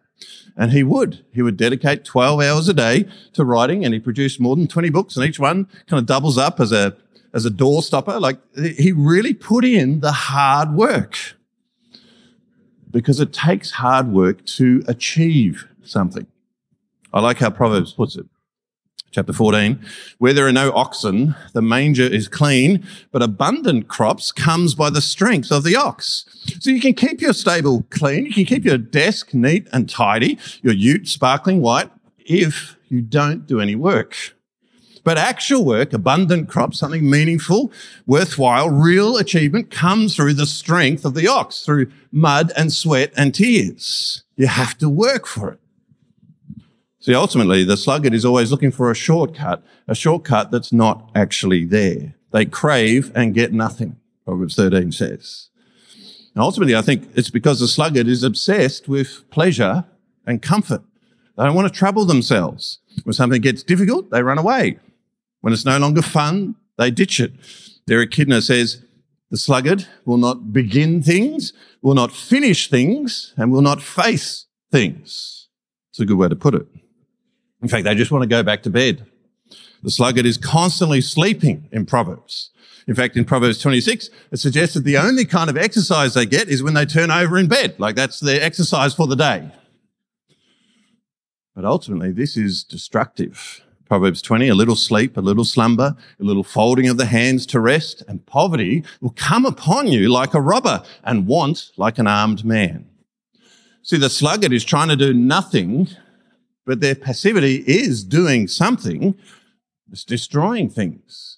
And 0.57 0.71
he 0.71 0.83
would. 0.83 1.25
He 1.31 1.41
would 1.41 1.57
dedicate 1.57 2.05
12 2.05 2.41
hours 2.41 2.69
a 2.69 2.73
day 2.73 3.05
to 3.33 3.43
writing 3.43 3.83
and 3.83 3.93
he 3.93 3.99
produced 3.99 4.39
more 4.39 4.55
than 4.55 4.67
20 4.67 4.89
books 4.89 5.15
and 5.17 5.25
each 5.25 5.39
one 5.39 5.65
kind 5.87 5.99
of 5.99 6.05
doubles 6.05 6.37
up 6.37 6.59
as 6.59 6.71
a, 6.71 6.95
as 7.33 7.45
a 7.45 7.49
door 7.49 7.83
stopper. 7.83 8.19
Like 8.19 8.39
he 8.55 8.91
really 8.91 9.33
put 9.33 9.65
in 9.65 9.99
the 9.99 10.13
hard 10.13 10.73
work 10.73 11.17
because 12.89 13.19
it 13.19 13.33
takes 13.33 13.71
hard 13.71 14.07
work 14.07 14.45
to 14.45 14.81
achieve 14.87 15.67
something. 15.83 16.27
I 17.13 17.19
like 17.19 17.37
how 17.37 17.49
Proverbs 17.49 17.91
puts 17.91 18.15
it 18.15 18.25
chapter 19.15 19.31
14, 19.31 19.79
where 20.17 20.33
there 20.33 20.45
are 20.45 20.51
no 20.51 20.73
oxen, 20.73 21.35
the 21.53 21.61
manger 21.61 22.03
is 22.03 22.27
clean, 22.27 22.85
but 23.11 23.23
abundant 23.23 23.87
crops 23.87 24.31
comes 24.31 24.75
by 24.75 24.89
the 24.89 25.01
strength 25.01 25.51
of 25.51 25.63
the 25.63 25.75
ox. 25.75 26.25
So 26.59 26.69
you 26.69 26.81
can 26.81 26.93
keep 26.93 27.21
your 27.21 27.31
stable 27.31 27.85
clean, 27.89 28.25
you 28.25 28.33
can 28.33 28.45
keep 28.45 28.65
your 28.65 28.77
desk 28.77 29.33
neat 29.33 29.69
and 29.71 29.89
tidy, 29.89 30.37
your 30.61 30.73
ute 30.73 31.07
sparkling 31.07 31.61
white, 31.61 31.89
if 32.19 32.75
you 32.89 33.01
don't 33.01 33.47
do 33.47 33.61
any 33.61 33.75
work. 33.75 34.15
But 35.05 35.17
actual 35.17 35.63
work, 35.63 35.93
abundant 35.93 36.49
crops, 36.49 36.79
something 36.79 37.09
meaningful, 37.09 37.71
worthwhile, 38.07 38.69
real 38.69 39.17
achievement 39.17 39.69
comes 39.71 40.15
through 40.15 40.33
the 40.33 40.47
strength 40.47 41.05
of 41.05 41.13
the 41.13 41.27
ox, 41.27 41.61
through 41.61 41.91
mud 42.11 42.51
and 42.57 42.73
sweat 42.73 43.13
and 43.15 43.33
tears. 43.33 44.23
You 44.35 44.47
have 44.47 44.77
to 44.79 44.89
work 44.89 45.27
for 45.27 45.51
it. 45.51 45.59
See, 47.05 47.13
ultimately, 47.13 47.63
the 47.63 47.77
sluggard 47.77 48.15
is 48.15 48.25
always 48.25 48.49
looking 48.49 48.71
for 48.71 48.89
a 48.89 48.95
shortcut, 48.95 49.61
a 49.87 49.93
shortcut 49.93 50.49
that's 50.49 50.73
not 50.73 51.11
actually 51.13 51.63
there. 51.63 52.15
They 52.31 52.45
crave 52.45 53.11
and 53.13 53.31
get 53.31 53.53
nothing, 53.53 53.97
Proverbs 54.25 54.55
13 54.55 54.91
says. 54.91 55.49
And 56.33 56.41
ultimately, 56.41 56.75
I 56.75 56.81
think 56.81 57.07
it's 57.13 57.29
because 57.29 57.59
the 57.59 57.67
sluggard 57.67 58.07
is 58.07 58.23
obsessed 58.23 58.87
with 58.87 59.29
pleasure 59.29 59.85
and 60.25 60.41
comfort. 60.41 60.81
They 61.37 61.43
don't 61.43 61.53
want 61.53 61.71
to 61.71 61.79
trouble 61.79 62.05
themselves. 62.05 62.79
When 63.03 63.13
something 63.13 63.39
gets 63.39 63.61
difficult, 63.61 64.09
they 64.09 64.23
run 64.23 64.39
away. 64.39 64.79
When 65.41 65.53
it's 65.53 65.63
no 65.63 65.77
longer 65.77 66.01
fun, 66.01 66.55
they 66.79 66.89
ditch 66.89 67.19
it. 67.19 67.33
Derek 67.85 68.09
Kidner 68.09 68.41
says, 68.41 68.81
the 69.29 69.37
sluggard 69.37 69.85
will 70.05 70.17
not 70.17 70.51
begin 70.51 71.03
things, 71.03 71.53
will 71.83 71.93
not 71.93 72.11
finish 72.11 72.67
things, 72.67 73.35
and 73.37 73.51
will 73.51 73.61
not 73.61 73.79
face 73.79 74.47
things. 74.71 75.49
It's 75.91 75.99
a 75.99 76.05
good 76.05 76.17
way 76.17 76.29
to 76.29 76.35
put 76.35 76.55
it. 76.55 76.65
In 77.65 77.69
fact, 77.69 77.85
they 77.85 77.95
just 77.95 78.11
want 78.11 78.21
to 78.21 78.27
go 78.27 78.43
back 78.43 78.61
to 78.61 78.69
bed. 78.69 79.07
The 79.81 79.89
sluggard 79.89 80.27
is 80.27 80.37
constantly 80.37 81.01
sleeping 81.01 81.67
in 81.71 81.87
Proverbs. 81.87 82.51
In 82.87 82.93
fact, 82.93 83.17
in 83.17 83.25
Proverbs 83.25 83.57
26, 83.57 84.11
it 84.31 84.37
suggests 84.37 84.75
that 84.75 84.83
the 84.83 84.99
only 84.99 85.25
kind 85.25 85.49
of 85.49 85.57
exercise 85.57 86.13
they 86.13 86.27
get 86.27 86.47
is 86.47 86.61
when 86.61 86.75
they 86.75 86.85
turn 86.85 87.09
over 87.09 87.39
in 87.39 87.47
bed. 87.47 87.79
Like 87.79 87.95
that's 87.95 88.19
their 88.19 88.39
exercise 88.39 88.93
for 88.93 89.07
the 89.07 89.15
day. 89.15 89.49
But 91.55 91.65
ultimately, 91.65 92.11
this 92.11 92.37
is 92.37 92.63
destructive. 92.63 93.61
Proverbs 93.89 94.21
20, 94.21 94.47
a 94.47 94.53
little 94.53 94.75
sleep, 94.75 95.17
a 95.17 95.21
little 95.21 95.43
slumber, 95.43 95.95
a 96.19 96.23
little 96.23 96.43
folding 96.43 96.87
of 96.87 96.97
the 96.97 97.07
hands 97.07 97.47
to 97.47 97.59
rest, 97.59 98.03
and 98.07 98.23
poverty 98.27 98.83
will 99.01 99.15
come 99.15 99.43
upon 99.43 99.87
you 99.87 100.07
like 100.07 100.35
a 100.35 100.39
robber 100.39 100.83
and 101.03 101.25
want 101.25 101.71
like 101.77 101.97
an 101.97 102.05
armed 102.05 102.45
man. 102.45 102.87
See, 103.81 103.97
the 103.97 104.11
sluggard 104.11 104.53
is 104.53 104.63
trying 104.63 104.89
to 104.89 104.95
do 104.95 105.15
nothing 105.15 105.87
but 106.65 106.79
their 106.79 106.95
passivity 106.95 107.63
is 107.67 108.03
doing 108.03 108.47
something. 108.47 109.15
It's 109.91 110.03
destroying 110.03 110.69
things. 110.69 111.37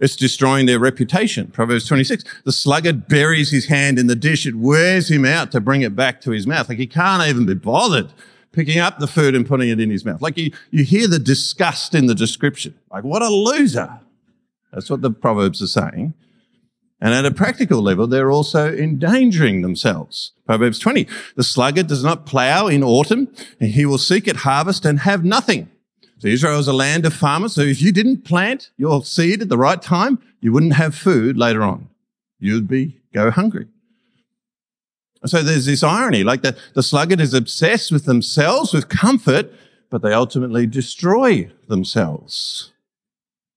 It's 0.00 0.14
destroying 0.14 0.66
their 0.66 0.78
reputation. 0.78 1.48
Proverbs 1.48 1.86
26. 1.86 2.24
The 2.44 2.52
sluggard 2.52 3.08
buries 3.08 3.50
his 3.50 3.66
hand 3.66 3.98
in 3.98 4.06
the 4.06 4.14
dish. 4.14 4.46
It 4.46 4.54
wears 4.54 5.10
him 5.10 5.24
out 5.24 5.50
to 5.52 5.60
bring 5.60 5.82
it 5.82 5.96
back 5.96 6.20
to 6.20 6.30
his 6.30 6.46
mouth. 6.46 6.68
Like 6.68 6.78
he 6.78 6.86
can't 6.86 7.26
even 7.28 7.46
be 7.46 7.54
bothered 7.54 8.12
picking 8.52 8.78
up 8.78 8.98
the 8.98 9.06
food 9.06 9.34
and 9.34 9.46
putting 9.46 9.68
it 9.68 9.80
in 9.80 9.90
his 9.90 10.04
mouth. 10.04 10.22
Like 10.22 10.36
you, 10.36 10.52
you 10.70 10.84
hear 10.84 11.08
the 11.08 11.18
disgust 11.18 11.94
in 11.94 12.06
the 12.06 12.14
description. 12.14 12.74
Like 12.90 13.04
what 13.04 13.22
a 13.22 13.28
loser. 13.28 14.00
That's 14.72 14.90
what 14.90 15.02
the 15.02 15.10
Proverbs 15.10 15.62
are 15.62 15.66
saying. 15.66 16.14
And 17.00 17.14
at 17.14 17.24
a 17.24 17.30
practical 17.30 17.80
level, 17.80 18.06
they're 18.06 18.30
also 18.30 18.74
endangering 18.74 19.62
themselves. 19.62 20.32
Proverbs 20.46 20.80
20, 20.80 21.06
the 21.36 21.44
sluggard 21.44 21.86
does 21.86 22.02
not 22.02 22.26
plow 22.26 22.66
in 22.66 22.82
autumn, 22.82 23.28
and 23.60 23.70
he 23.70 23.86
will 23.86 23.98
seek 23.98 24.26
at 24.26 24.36
harvest 24.36 24.84
and 24.84 25.00
have 25.00 25.24
nothing. 25.24 25.70
So 26.18 26.26
Israel 26.26 26.58
is 26.58 26.66
a 26.66 26.72
land 26.72 27.06
of 27.06 27.14
farmers. 27.14 27.54
So 27.54 27.60
if 27.60 27.80
you 27.80 27.92
didn't 27.92 28.24
plant 28.24 28.70
your 28.76 29.04
seed 29.04 29.42
at 29.42 29.48
the 29.48 29.58
right 29.58 29.80
time, 29.80 30.18
you 30.40 30.52
wouldn't 30.52 30.74
have 30.74 30.94
food 30.94 31.36
later 31.36 31.62
on. 31.62 31.88
You'd 32.40 32.66
be 32.66 33.00
go 33.12 33.30
hungry. 33.30 33.66
So 35.24 35.42
there's 35.42 35.66
this 35.66 35.82
irony, 35.82 36.24
like 36.24 36.42
the, 36.42 36.56
the 36.74 36.82
sluggard 36.82 37.20
is 37.20 37.34
obsessed 37.34 37.90
with 37.90 38.04
themselves, 38.04 38.72
with 38.72 38.88
comfort, 38.88 39.52
but 39.90 40.02
they 40.02 40.12
ultimately 40.12 40.66
destroy 40.66 41.50
themselves 41.68 42.72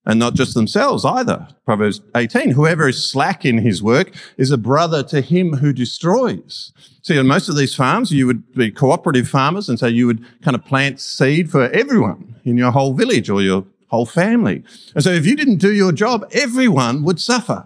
and 0.04 0.18
not 0.18 0.34
just 0.34 0.54
themselves 0.54 1.04
either. 1.04 1.46
Proverbs 1.64 2.00
18, 2.16 2.50
whoever 2.50 2.88
is 2.88 3.08
slack 3.08 3.44
in 3.44 3.58
his 3.58 3.82
work 3.82 4.12
is 4.36 4.50
a 4.50 4.58
brother 4.58 5.02
to 5.04 5.20
him 5.20 5.54
who 5.54 5.72
destroys. 5.72 6.72
See, 7.02 7.18
on 7.18 7.26
most 7.26 7.48
of 7.48 7.56
these 7.56 7.74
farms, 7.74 8.10
you 8.10 8.26
would 8.26 8.52
be 8.54 8.70
cooperative 8.70 9.28
farmers, 9.28 9.68
and 9.68 9.78
so 9.78 9.86
you 9.86 10.06
would 10.06 10.24
kind 10.42 10.54
of 10.54 10.64
plant 10.64 11.00
seed 11.00 11.50
for 11.50 11.68
everyone 11.70 12.36
in 12.44 12.56
your 12.56 12.72
whole 12.72 12.94
village 12.94 13.30
or 13.30 13.42
your 13.42 13.64
whole 13.88 14.06
family. 14.06 14.64
And 14.94 15.04
so 15.04 15.10
if 15.10 15.26
you 15.26 15.36
didn't 15.36 15.58
do 15.58 15.72
your 15.72 15.92
job, 15.92 16.28
everyone 16.32 17.04
would 17.04 17.20
suffer. 17.20 17.64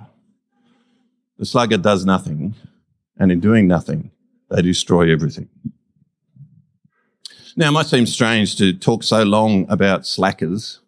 The 1.38 1.46
sluggard 1.46 1.82
does 1.82 2.04
nothing, 2.04 2.54
and 3.18 3.30
in 3.32 3.40
doing 3.40 3.66
nothing, 3.66 4.10
they 4.50 4.62
destroy 4.62 5.10
everything. 5.10 5.48
Now, 7.58 7.68
it 7.68 7.72
might 7.72 7.86
seem 7.86 8.04
strange 8.04 8.56
to 8.56 8.74
talk 8.74 9.02
so 9.02 9.22
long 9.22 9.64
about 9.70 10.06
slackers 10.06 10.80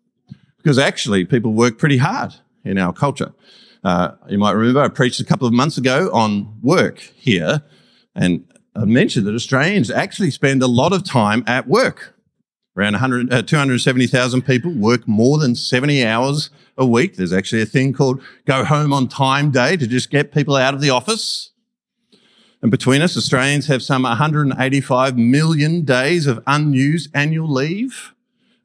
because 0.68 0.78
actually 0.78 1.24
people 1.24 1.54
work 1.54 1.78
pretty 1.78 1.96
hard 1.96 2.34
in 2.62 2.76
our 2.76 2.92
culture. 2.92 3.32
Uh, 3.82 4.10
you 4.28 4.36
might 4.36 4.52
remember 4.52 4.82
I 4.82 4.88
preached 4.88 5.18
a 5.18 5.24
couple 5.24 5.48
of 5.48 5.54
months 5.54 5.78
ago 5.78 6.10
on 6.12 6.60
work 6.60 6.98
here, 6.98 7.62
and 8.14 8.44
I 8.76 8.84
mentioned 8.84 9.26
that 9.26 9.34
Australians 9.34 9.90
actually 9.90 10.30
spend 10.30 10.62
a 10.62 10.66
lot 10.66 10.92
of 10.92 11.04
time 11.04 11.42
at 11.46 11.68
work. 11.68 12.14
Around 12.76 12.92
100, 12.92 13.32
uh, 13.32 13.40
270,000 13.40 14.42
people 14.42 14.70
work 14.70 15.08
more 15.08 15.38
than 15.38 15.54
70 15.54 16.04
hours 16.04 16.50
a 16.76 16.84
week. 16.84 17.16
There's 17.16 17.32
actually 17.32 17.62
a 17.62 17.66
thing 17.66 17.94
called 17.94 18.20
go 18.44 18.62
home 18.62 18.92
on 18.92 19.08
time 19.08 19.50
day 19.50 19.74
to 19.78 19.86
just 19.86 20.10
get 20.10 20.34
people 20.34 20.54
out 20.54 20.74
of 20.74 20.82
the 20.82 20.90
office. 20.90 21.50
And 22.60 22.70
between 22.70 23.00
us, 23.00 23.16
Australians 23.16 23.68
have 23.68 23.82
some 23.82 24.02
185 24.02 25.16
million 25.16 25.86
days 25.86 26.26
of 26.26 26.42
unused 26.46 27.08
annual 27.14 27.50
leave. 27.50 28.12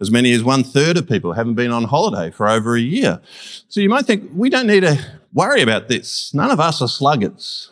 As 0.04 0.12
many 0.12 0.34
as 0.34 0.44
one 0.44 0.66
third 0.66 0.98
of 0.98 1.08
people 1.08 1.32
haven't 1.32 1.54
been 1.54 1.72
on 1.72 1.86
holiday 1.86 2.30
for 2.30 2.50
over 2.50 2.76
a 2.76 2.82
year. 2.82 3.22
So 3.70 3.80
you 3.80 3.88
might 3.88 4.06
think 4.06 4.30
we 4.36 4.50
don't 4.50 4.68
need 4.68 4.82
to 4.82 5.00
worry 5.32 5.62
about 5.62 5.88
this. 5.88 6.34
None 6.34 6.52
of 6.52 6.60
us 6.60 6.82
are 6.82 6.90
sluggards. 6.90 7.72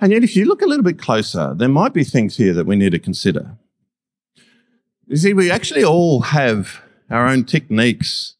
And 0.00 0.12
yet, 0.12 0.22
if 0.22 0.36
you 0.36 0.44
look 0.44 0.62
a 0.62 0.66
little 0.66 0.84
bit 0.84 1.00
closer, 1.00 1.52
there 1.52 1.68
might 1.68 1.92
be 1.92 2.04
things 2.04 2.36
here 2.36 2.54
that 2.54 2.64
we 2.64 2.76
need 2.76 2.92
to 2.92 3.00
consider. 3.00 3.56
You 5.08 5.16
see, 5.16 5.32
we 5.32 5.50
actually 5.50 5.82
all 5.82 6.20
have 6.20 6.80
our 7.10 7.26
own 7.26 7.42
techniques 7.42 8.36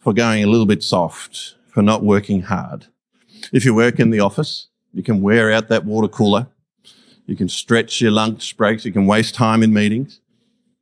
for 0.00 0.12
going 0.12 0.42
a 0.42 0.48
little 0.48 0.66
bit 0.66 0.82
soft, 0.82 1.54
for 1.68 1.82
not 1.82 2.02
working 2.02 2.42
hard. 2.42 2.86
If 3.52 3.64
you 3.64 3.76
work 3.76 4.00
in 4.00 4.10
the 4.10 4.18
office, 4.18 4.66
you 4.92 5.04
can 5.04 5.22
wear 5.22 5.52
out 5.52 5.68
that 5.68 5.84
water 5.84 6.08
cooler. 6.08 6.48
You 7.26 7.36
can 7.36 7.48
stretch 7.48 8.00
your 8.00 8.10
lunch 8.10 8.56
breaks. 8.56 8.84
You 8.84 8.90
can 8.90 9.06
waste 9.06 9.36
time 9.36 9.62
in 9.62 9.72
meetings. 9.72 10.19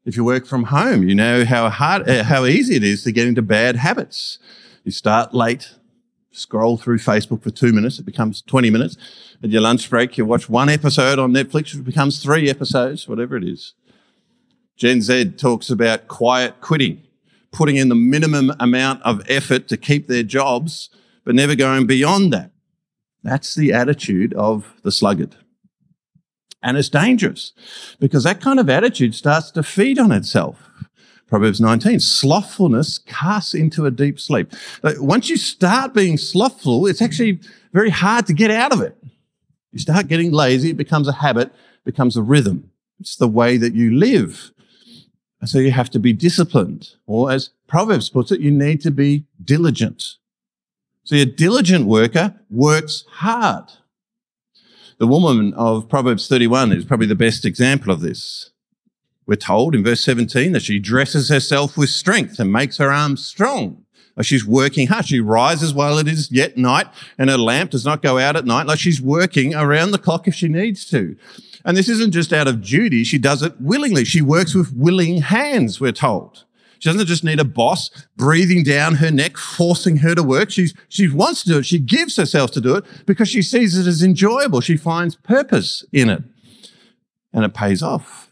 If 0.05 0.17
you 0.17 0.25
work 0.25 0.47
from 0.47 0.65
home, 0.65 1.07
you 1.07 1.15
know 1.15 1.45
how 1.45 1.69
hard, 1.69 2.09
uh, 2.09 2.25
how 2.25 2.45
easy 2.47 2.77
it 2.77 2.85
is 2.85 3.03
to 3.05 3.13
get 3.13 3.29
into 3.29 3.43
bad 3.43 3.77
habits. 3.77 4.39
You 4.85 4.93
start 4.93 5.35
late, 5.35 5.75
scroll 6.31 6.77
through 6.79 6.99
Facebook 6.99 7.43
for 7.43 7.51
two 7.51 7.73
minutes. 7.73 7.99
It 7.99 8.07
becomes 8.07 8.41
20 8.43 8.71
minutes. 8.71 8.97
At 9.43 9.51
your 9.51 9.61
lunch 9.61 9.89
break, 9.91 10.17
you 10.17 10.25
watch 10.25 10.49
one 10.49 10.69
episode 10.69 11.19
on 11.19 11.33
Netflix, 11.33 11.75
it 11.75 11.85
becomes 11.85 12.23
three 12.23 12.49
episodes, 12.49 13.07
whatever 13.07 13.37
it 13.37 13.45
is. 13.45 13.75
Gen 14.77 15.03
Z 15.03 15.33
talks 15.33 15.71
about 15.71 16.09
quiet 16.09 16.61
quitting, 16.61 17.03
putting 17.51 17.77
in 17.77 17.89
the 17.89 17.95
minimum 17.95 18.53
amount 18.61 19.03
of 19.03 19.23
effort 19.29 19.69
to 19.69 19.77
keep 19.77 20.07
their 20.07 20.23
jobs, 20.23 20.89
but 21.25 21.35
never 21.35 21.55
going 21.55 21.87
beyond 21.87 22.33
that. 22.33 22.53
That's 23.23 23.55
the 23.55 23.73
attitude 23.73 24.33
of 24.35 24.75
the 24.85 24.93
sluggard. 24.93 25.37
And 26.63 26.77
it's 26.77 26.89
dangerous 26.89 27.53
because 28.01 28.25
that 28.25 28.41
kind 28.41 28.59
of 28.59 28.69
attitude 28.69 29.15
starts 29.15 29.51
to 29.53 29.63
feed 29.63 29.99
on 29.99 30.11
itself. 30.11 30.69
Proverbs 31.29 31.61
19, 31.61 32.01
slothfulness 32.01 32.99
casts 32.99 33.55
into 33.55 33.85
a 33.85 33.91
deep 33.91 34.19
sleep. 34.19 34.53
Once 34.83 35.29
you 35.29 35.37
start 35.37 35.93
being 35.93 36.17
slothful, 36.17 36.87
it's 36.87 37.03
actually 37.03 37.41
very 37.73 37.91
hard 37.91 38.27
to 38.27 38.33
get 38.33 38.51
out 38.51 38.73
of 38.73 38.81
it. 38.81 38.97
You 39.73 39.79
start 39.79 40.09
getting 40.09 40.33
lazy, 40.33 40.71
it 40.71 40.79
becomes 40.79 41.07
a 41.07 41.13
habit, 41.13 41.53
becomes 41.85 42.17
a 42.17 42.23
rhythm. 42.23 42.71
It's 42.99 43.17
the 43.17 43.29
way 43.29 43.59
that 43.59 43.75
you 43.75 43.95
live. 43.95 44.53
So 45.45 45.59
you 45.59 45.71
have 45.71 45.91
to 45.91 45.99
be 46.01 46.13
disciplined. 46.13 46.95
Or 47.07 47.31
as 47.31 47.51
Proverbs 47.69 48.09
puts 48.09 48.33
it, 48.33 48.41
you 48.41 48.51
need 48.51 48.81
to 48.81 48.91
be 48.91 49.27
diligent. 49.45 50.17
So 51.05 51.15
a 51.17 51.27
diligent 51.27 51.87
worker 51.87 52.35
works 52.51 53.05
hard. 53.09 53.71
The 54.99 55.07
woman 55.07 55.55
of 55.55 55.89
Proverbs 55.89 56.27
31 56.27 56.73
is 56.73 56.85
probably 56.85 57.07
the 57.07 57.15
best 57.15 57.45
example 57.45 57.93
of 57.93 58.01
this. 58.01 58.51
We're 59.27 59.37
told 59.37 59.77
in 59.77 59.85
verse 59.85 60.01
17 60.01 60.51
that 60.51 60.63
she 60.63 60.81
dresses 60.81 61.29
herself 61.29 61.77
with 61.77 61.91
strength 61.91 62.41
and 62.41 62.53
makes 62.53 62.79
her 62.79 62.91
arms 62.91 63.25
strong. 63.25 63.85
Like 64.17 64.27
she's 64.27 64.45
working 64.45 64.89
hard. 64.89 65.07
She 65.07 65.21
rises 65.21 65.73
while 65.73 65.99
it 65.99 66.09
is 66.09 66.33
yet 66.33 66.57
night 66.57 66.89
and 67.17 67.31
her 67.31 67.39
lamp 67.39 67.71
does 67.71 67.85
not 67.85 68.03
go 68.03 68.19
out 68.19 68.35
at 68.35 68.45
night. 68.45 68.67
Like 68.67 68.81
she's 68.81 69.01
working 69.01 69.55
around 69.55 69.93
the 69.93 69.99
clock 69.99 70.27
if 70.27 70.35
she 70.35 70.49
needs 70.49 70.85
to. 70.87 71.17
And 71.65 71.77
this 71.77 71.89
isn't 71.89 72.11
just 72.11 72.33
out 72.33 72.49
of 72.49 72.61
duty. 72.61 73.05
She 73.05 73.19
does 73.19 73.41
it 73.41 73.55
willingly. 73.61 74.05
She 74.05 74.21
works 74.21 74.53
with 74.53 74.73
willing 74.75 75.21
hands, 75.21 75.81
we're 75.81 75.93
told. 75.93 76.45
She 76.79 76.89
doesn't 76.89 77.07
just 77.07 77.25
need 77.25 77.41
a 77.41 77.45
boss 77.45 77.91
breathing 78.17 78.63
down 78.63 78.97
her 78.97 79.11
neck, 79.11 79.37
forcing 79.37 79.99
her 79.99 80.15
to 80.15 80.23
work. 80.23 80.51
She's, 80.51 80.75
she 80.89 81.09
wants 81.09 81.43
to 81.43 81.49
do 81.49 81.59
it. 81.59 81.67
She 81.67 81.79
gives 81.79 82.17
herself 82.17 82.51
to 82.53 82.61
do 82.61 82.77
it 82.77 82.85
because 83.07 83.29
she 83.29 83.43
sees 83.43 83.77
it 83.77 83.87
as 83.87 84.03
enjoyable. 84.03 84.61
She 84.61 84.77
finds 84.77 85.17
purpose 85.17 85.85
in 85.93 86.09
it 86.09 86.23
and 87.33 87.45
it 87.45 87.55
pays 87.55 87.83
off. 87.83 88.31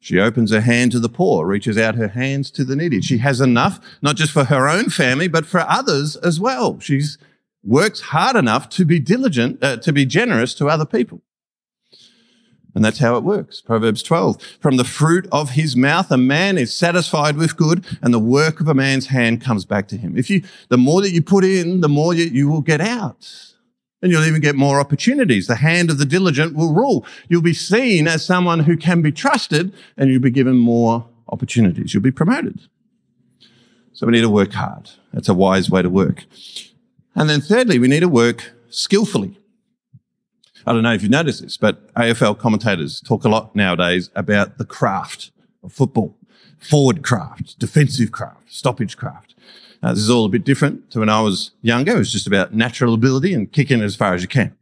She 0.00 0.20
opens 0.20 0.52
her 0.52 0.60
hand 0.60 0.92
to 0.92 1.00
the 1.00 1.08
poor, 1.08 1.46
reaches 1.46 1.76
out 1.76 1.96
her 1.96 2.08
hands 2.08 2.50
to 2.52 2.64
the 2.64 2.76
needy. 2.76 3.00
She 3.00 3.18
has 3.18 3.40
enough, 3.40 3.80
not 4.00 4.14
just 4.14 4.30
for 4.30 4.44
her 4.44 4.68
own 4.68 4.88
family, 4.88 5.26
but 5.26 5.46
for 5.46 5.60
others 5.60 6.14
as 6.16 6.38
well. 6.38 6.78
She's 6.78 7.18
works 7.64 8.00
hard 8.00 8.36
enough 8.36 8.68
to 8.68 8.84
be 8.84 9.00
diligent, 9.00 9.62
uh, 9.62 9.76
to 9.78 9.92
be 9.92 10.06
generous 10.06 10.54
to 10.54 10.68
other 10.68 10.86
people. 10.86 11.22
And 12.76 12.84
that's 12.84 12.98
how 12.98 13.16
it 13.16 13.24
works. 13.24 13.62
Proverbs 13.62 14.02
12. 14.02 14.40
From 14.60 14.76
the 14.76 14.84
fruit 14.84 15.26
of 15.32 15.52
his 15.52 15.74
mouth, 15.74 16.10
a 16.10 16.18
man 16.18 16.58
is 16.58 16.74
satisfied 16.74 17.38
with 17.38 17.56
good 17.56 17.86
and 18.02 18.12
the 18.12 18.18
work 18.18 18.60
of 18.60 18.68
a 18.68 18.74
man's 18.74 19.06
hand 19.06 19.40
comes 19.40 19.64
back 19.64 19.88
to 19.88 19.96
him. 19.96 20.18
If 20.18 20.28
you, 20.28 20.42
the 20.68 20.76
more 20.76 21.00
that 21.00 21.10
you 21.10 21.22
put 21.22 21.42
in, 21.42 21.80
the 21.80 21.88
more 21.88 22.12
you, 22.12 22.26
you 22.26 22.50
will 22.50 22.60
get 22.60 22.82
out. 22.82 23.54
And 24.02 24.12
you'll 24.12 24.26
even 24.26 24.42
get 24.42 24.56
more 24.56 24.78
opportunities. 24.78 25.46
The 25.46 25.56
hand 25.56 25.88
of 25.88 25.96
the 25.96 26.04
diligent 26.04 26.54
will 26.54 26.74
rule. 26.74 27.06
You'll 27.30 27.40
be 27.40 27.54
seen 27.54 28.06
as 28.06 28.22
someone 28.22 28.60
who 28.60 28.76
can 28.76 29.00
be 29.00 29.10
trusted 29.10 29.72
and 29.96 30.10
you'll 30.10 30.20
be 30.20 30.30
given 30.30 30.58
more 30.58 31.08
opportunities. 31.30 31.94
You'll 31.94 32.02
be 32.02 32.10
promoted. 32.10 32.60
So 33.94 34.06
we 34.06 34.12
need 34.12 34.20
to 34.20 34.28
work 34.28 34.52
hard. 34.52 34.90
That's 35.14 35.30
a 35.30 35.34
wise 35.34 35.70
way 35.70 35.80
to 35.80 35.88
work. 35.88 36.26
And 37.14 37.30
then 37.30 37.40
thirdly, 37.40 37.78
we 37.78 37.88
need 37.88 38.00
to 38.00 38.08
work 38.08 38.52
skillfully. 38.68 39.38
I 40.66 40.72
don't 40.72 40.82
know 40.82 40.92
if 40.92 41.02
you've 41.02 41.12
noticed 41.12 41.42
this, 41.42 41.56
but 41.56 41.94
AFL 41.94 42.38
commentators 42.38 43.00
talk 43.00 43.24
a 43.24 43.28
lot 43.28 43.54
nowadays 43.54 44.10
about 44.16 44.58
the 44.58 44.64
craft 44.64 45.30
of 45.62 45.72
football. 45.72 46.16
Forward 46.58 47.04
craft, 47.04 47.58
defensive 47.60 48.10
craft, 48.10 48.52
stoppage 48.52 48.96
craft. 48.96 49.36
Uh, 49.80 49.92
this 49.92 50.02
is 50.02 50.10
all 50.10 50.24
a 50.24 50.28
bit 50.28 50.42
different 50.42 50.90
to 50.90 50.98
when 50.98 51.08
I 51.08 51.20
was 51.20 51.52
younger. 51.62 51.94
It 51.94 51.98
was 51.98 52.12
just 52.12 52.26
about 52.26 52.52
natural 52.52 52.94
ability 52.94 53.32
and 53.32 53.52
kicking 53.52 53.80
as 53.80 53.94
far 53.94 54.14
as 54.14 54.22
you 54.22 54.28
can. 54.28 54.56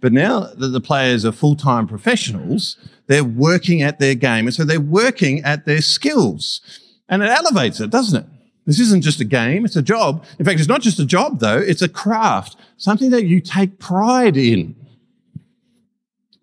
But 0.00 0.14
now 0.14 0.40
that 0.40 0.68
the 0.68 0.80
players 0.80 1.26
are 1.26 1.32
full-time 1.32 1.86
professionals, 1.86 2.78
they're 3.06 3.24
working 3.24 3.82
at 3.82 3.98
their 3.98 4.14
game. 4.14 4.46
And 4.46 4.54
so 4.54 4.64
they're 4.64 4.80
working 4.80 5.42
at 5.42 5.66
their 5.66 5.82
skills. 5.82 6.62
And 7.08 7.22
it 7.22 7.28
elevates 7.28 7.80
it, 7.80 7.90
doesn't 7.90 8.24
it? 8.24 8.30
This 8.64 8.80
isn't 8.80 9.02
just 9.02 9.20
a 9.20 9.24
game, 9.24 9.64
it's 9.64 9.76
a 9.76 9.82
job. 9.82 10.24
In 10.38 10.44
fact, 10.44 10.58
it's 10.58 10.68
not 10.68 10.80
just 10.80 10.98
a 10.98 11.06
job 11.06 11.40
though, 11.40 11.58
it's 11.58 11.82
a 11.82 11.88
craft, 11.88 12.56
something 12.78 13.10
that 13.10 13.26
you 13.26 13.40
take 13.40 13.78
pride 13.78 14.36
in. 14.36 14.74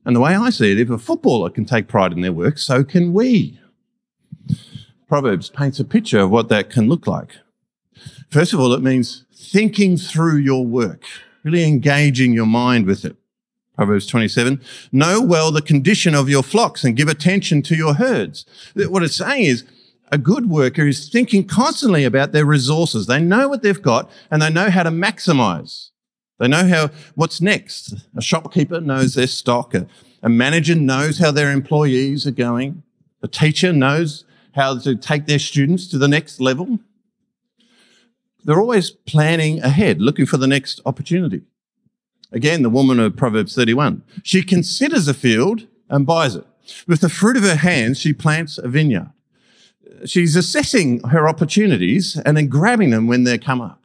And 0.06 0.16
the 0.16 0.20
way 0.20 0.36
I 0.36 0.50
see 0.50 0.72
it, 0.72 0.80
if 0.80 0.90
a 0.90 0.98
footballer 0.98 1.50
can 1.50 1.66
take 1.66 1.88
pride 1.88 2.12
in 2.12 2.22
their 2.22 2.34
work, 2.34 2.58
so 2.58 2.84
can 2.84 3.14
we. 3.14 3.60
Proverbs 5.08 5.50
paints 5.50 5.80
a 5.80 5.86
picture 5.86 6.20
of 6.20 6.32
what 6.32 6.50
that 6.50 6.70
can 6.70 6.88
look 6.88 7.08
like. 7.08 7.38
First 8.30 8.54
of 8.54 8.60
all, 8.60 8.74
it 8.74 8.82
means 8.82 9.26
thinking 9.34 9.96
through 9.96 10.38
your 10.38 10.66
work, 10.66 11.04
really 11.44 11.64
engaging 11.64 12.34
your 12.34 12.46
mind 12.46 12.86
with 12.86 13.06
it. 13.06 13.16
Proverbs 13.76 14.06
27, 14.08 14.62
know 14.92 15.22
well 15.22 15.52
the 15.52 15.62
condition 15.62 16.14
of 16.14 16.30
your 16.30 16.44
flocks 16.44 16.84
and 16.84 16.96
give 16.96 17.08
attention 17.08 17.62
to 17.64 17.76
your 17.76 17.96
herds. 17.96 18.46
What 18.76 19.04
it's 19.04 19.16
saying 19.16 19.46
is 19.46 19.64
a 20.12 20.18
good 20.18 20.48
worker 20.50 20.86
is 20.86 21.10
thinking 21.10 21.48
constantly 21.48 22.04
about 22.04 22.34
their 22.34 22.46
resources. 22.46 23.08
They 23.08 23.20
know 23.20 23.48
what 23.48 23.64
they've 23.64 23.82
got 23.82 24.12
and 24.30 24.42
they 24.42 24.52
know 24.52 24.70
how 24.70 24.84
to 24.84 24.92
maximize. 24.92 25.90
They 26.40 26.48
know 26.48 26.68
how, 26.68 26.90
what's 27.16 27.42
next. 27.42 27.94
A 28.16 28.22
shopkeeper 28.22 28.82
knows 28.82 29.14
their 29.14 29.28
stock. 29.28 29.74
A, 29.74 29.88
a 30.22 30.30
manager 30.30 30.76
knows 30.76 31.20
how 31.20 31.32
their 31.32 31.52
employees 31.52 32.26
are 32.26 32.32
going. 32.32 32.84
A 33.22 33.28
teacher 33.28 33.72
knows 33.72 34.26
how 34.54 34.78
to 34.80 34.96
take 34.96 35.26
their 35.26 35.40
students 35.40 35.88
to 35.88 35.98
the 35.98 36.08
next 36.08 36.40
level. 36.40 36.80
They're 38.44 38.60
always 38.60 38.90
planning 38.92 39.62
ahead, 39.62 40.02
looking 40.02 40.26
for 40.26 40.38
the 40.38 40.48
next 40.48 40.82
opportunity. 40.86 41.42
Again, 42.32 42.64
the 42.64 42.70
woman 42.70 43.00
of 43.00 43.16
Proverbs 43.16 43.56
31. 43.56 44.04
She 44.24 44.42
considers 44.42 45.08
a 45.08 45.14
field 45.14 45.68
and 45.90 46.06
buys 46.06 46.36
it. 46.36 46.46
With 46.88 47.02
the 47.02 47.10
fruit 47.10 47.38
of 47.38 47.44
her 47.44 47.56
hands, 47.56 48.00
she 48.00 48.12
plants 48.14 48.58
a 48.58 48.68
vineyard. 48.68 49.12
She's 50.06 50.36
assessing 50.36 51.02
her 51.10 51.28
opportunities 51.28 52.18
and 52.26 52.36
then 52.36 52.48
grabbing 52.48 52.90
them 52.90 53.08
when 53.08 53.24
they 53.24 53.38
come 53.38 53.62
up. 53.62 53.83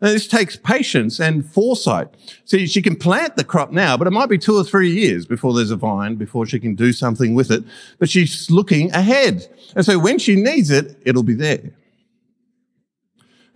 Now, 0.00 0.08
this 0.12 0.28
takes 0.28 0.54
patience 0.54 1.18
and 1.18 1.44
foresight. 1.44 2.08
See, 2.44 2.68
she 2.68 2.80
can 2.82 2.94
plant 2.94 3.34
the 3.34 3.42
crop 3.42 3.72
now, 3.72 3.96
but 3.96 4.06
it 4.06 4.12
might 4.12 4.28
be 4.28 4.38
two 4.38 4.56
or 4.56 4.62
three 4.62 4.90
years 4.90 5.26
before 5.26 5.52
there's 5.52 5.72
a 5.72 5.76
vine, 5.76 6.14
before 6.14 6.46
she 6.46 6.60
can 6.60 6.76
do 6.76 6.92
something 6.92 7.34
with 7.34 7.50
it. 7.50 7.64
But 7.98 8.08
she's 8.08 8.48
looking 8.48 8.92
ahead. 8.92 9.48
And 9.74 9.84
so 9.84 9.98
when 9.98 10.20
she 10.20 10.36
needs 10.36 10.70
it, 10.70 10.96
it'll 11.04 11.24
be 11.24 11.34
there. 11.34 11.72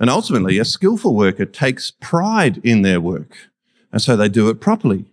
And 0.01 0.11
ultimately, 0.11 0.59
a 0.59 0.65
skillful 0.65 1.15
worker 1.15 1.47
takes 1.47 1.93
pride 1.93 2.61
in 2.65 2.83
their 2.83 3.01
work. 3.01 3.37
And 3.93 4.03
so 4.03 4.17
they 4.17 4.29
do 4.29 4.49
it 4.49 4.61
properly. 4.61 5.05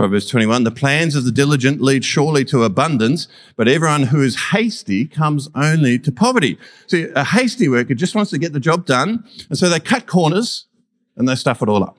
Proverbs 0.00 0.24
21, 0.28 0.64
the 0.64 0.70
plans 0.70 1.14
of 1.14 1.26
the 1.26 1.30
diligent 1.30 1.82
lead 1.82 2.06
surely 2.06 2.42
to 2.46 2.64
abundance, 2.64 3.28
but 3.54 3.68
everyone 3.68 4.04
who 4.04 4.22
is 4.22 4.44
hasty 4.50 5.04
comes 5.04 5.50
only 5.54 5.98
to 5.98 6.10
poverty. 6.10 6.56
See, 6.86 7.08
a 7.14 7.22
hasty 7.22 7.68
worker 7.68 7.92
just 7.92 8.14
wants 8.14 8.30
to 8.30 8.38
get 8.38 8.54
the 8.54 8.60
job 8.60 8.86
done, 8.86 9.22
and 9.50 9.58
so 9.58 9.68
they 9.68 9.78
cut 9.78 10.06
corners 10.06 10.64
and 11.18 11.28
they 11.28 11.34
stuff 11.34 11.60
it 11.60 11.68
all 11.68 11.84
up. 11.84 11.98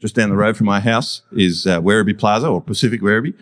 Just 0.00 0.14
down 0.14 0.28
the 0.28 0.36
road 0.36 0.56
from 0.56 0.66
my 0.66 0.78
house 0.78 1.22
is 1.32 1.66
uh, 1.66 1.80
Werribee 1.80 2.16
Plaza 2.16 2.46
or 2.46 2.60
Pacific 2.60 3.00
Werribee, 3.00 3.34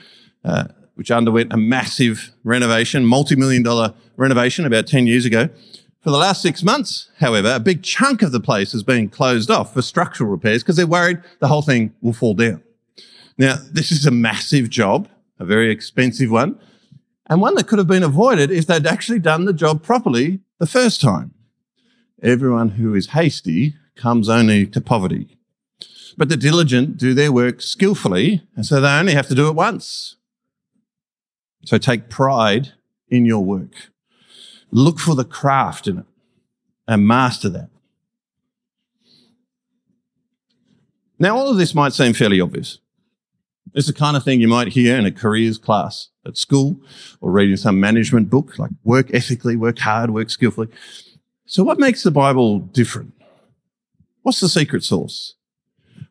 uh, 0.42 0.68
which 0.94 1.10
underwent 1.10 1.52
a 1.52 1.58
massive 1.58 2.32
renovation, 2.44 3.04
multi-million 3.04 3.62
dollar 3.62 3.92
renovation 4.16 4.64
about 4.64 4.86
10 4.86 5.06
years 5.06 5.26
ago. 5.26 5.50
For 6.00 6.08
the 6.08 6.16
last 6.16 6.40
six 6.40 6.62
months, 6.62 7.10
however, 7.18 7.52
a 7.54 7.60
big 7.60 7.82
chunk 7.82 8.22
of 8.22 8.32
the 8.32 8.40
place 8.40 8.72
has 8.72 8.82
been 8.82 9.10
closed 9.10 9.50
off 9.50 9.74
for 9.74 9.82
structural 9.82 10.30
repairs 10.30 10.62
because 10.62 10.76
they're 10.76 10.86
worried 10.86 11.20
the 11.40 11.48
whole 11.48 11.60
thing 11.60 11.92
will 12.00 12.14
fall 12.14 12.32
down. 12.32 12.63
Now, 13.36 13.56
this 13.72 13.90
is 13.90 14.06
a 14.06 14.10
massive 14.10 14.70
job, 14.70 15.08
a 15.38 15.44
very 15.44 15.70
expensive 15.70 16.30
one, 16.30 16.58
and 17.26 17.40
one 17.40 17.54
that 17.56 17.66
could 17.66 17.78
have 17.78 17.88
been 17.88 18.02
avoided 18.02 18.50
if 18.50 18.66
they'd 18.66 18.86
actually 18.86 19.18
done 19.18 19.44
the 19.44 19.52
job 19.52 19.82
properly 19.82 20.40
the 20.58 20.66
first 20.66 21.00
time. 21.00 21.34
Everyone 22.22 22.70
who 22.70 22.94
is 22.94 23.08
hasty 23.08 23.74
comes 23.96 24.28
only 24.28 24.66
to 24.66 24.80
poverty. 24.80 25.36
But 26.16 26.28
the 26.28 26.36
diligent 26.36 26.96
do 26.96 27.12
their 27.12 27.32
work 27.32 27.60
skillfully, 27.60 28.42
and 28.54 28.64
so 28.64 28.80
they 28.80 28.88
only 28.88 29.14
have 29.14 29.26
to 29.28 29.34
do 29.34 29.48
it 29.48 29.54
once. 29.54 30.16
So 31.64 31.78
take 31.78 32.08
pride 32.08 32.72
in 33.08 33.24
your 33.24 33.44
work. 33.44 33.90
Look 34.70 34.98
for 34.98 35.14
the 35.14 35.24
craft 35.24 35.86
in 35.88 35.98
it 35.98 36.06
and 36.86 37.06
master 37.06 37.48
that. 37.48 37.70
Now, 41.18 41.36
all 41.36 41.48
of 41.48 41.56
this 41.56 41.74
might 41.74 41.92
seem 41.92 42.12
fairly 42.12 42.40
obvious. 42.40 42.78
It's 43.72 43.86
the 43.86 43.92
kind 43.92 44.16
of 44.16 44.22
thing 44.22 44.40
you 44.40 44.48
might 44.48 44.68
hear 44.68 44.96
in 44.96 45.06
a 45.06 45.10
careers 45.10 45.58
class 45.58 46.10
at 46.26 46.36
school 46.36 46.80
or 47.20 47.30
reading 47.30 47.56
some 47.56 47.80
management 47.80 48.30
book, 48.30 48.58
like 48.58 48.70
work 48.84 49.12
ethically, 49.14 49.56
work 49.56 49.78
hard, 49.78 50.10
work 50.10 50.30
skillfully. 50.30 50.68
So 51.46 51.64
what 51.64 51.78
makes 51.78 52.02
the 52.02 52.10
Bible 52.10 52.58
different? 52.58 53.14
What's 54.22 54.40
the 54.40 54.48
secret 54.48 54.84
sauce? 54.84 55.34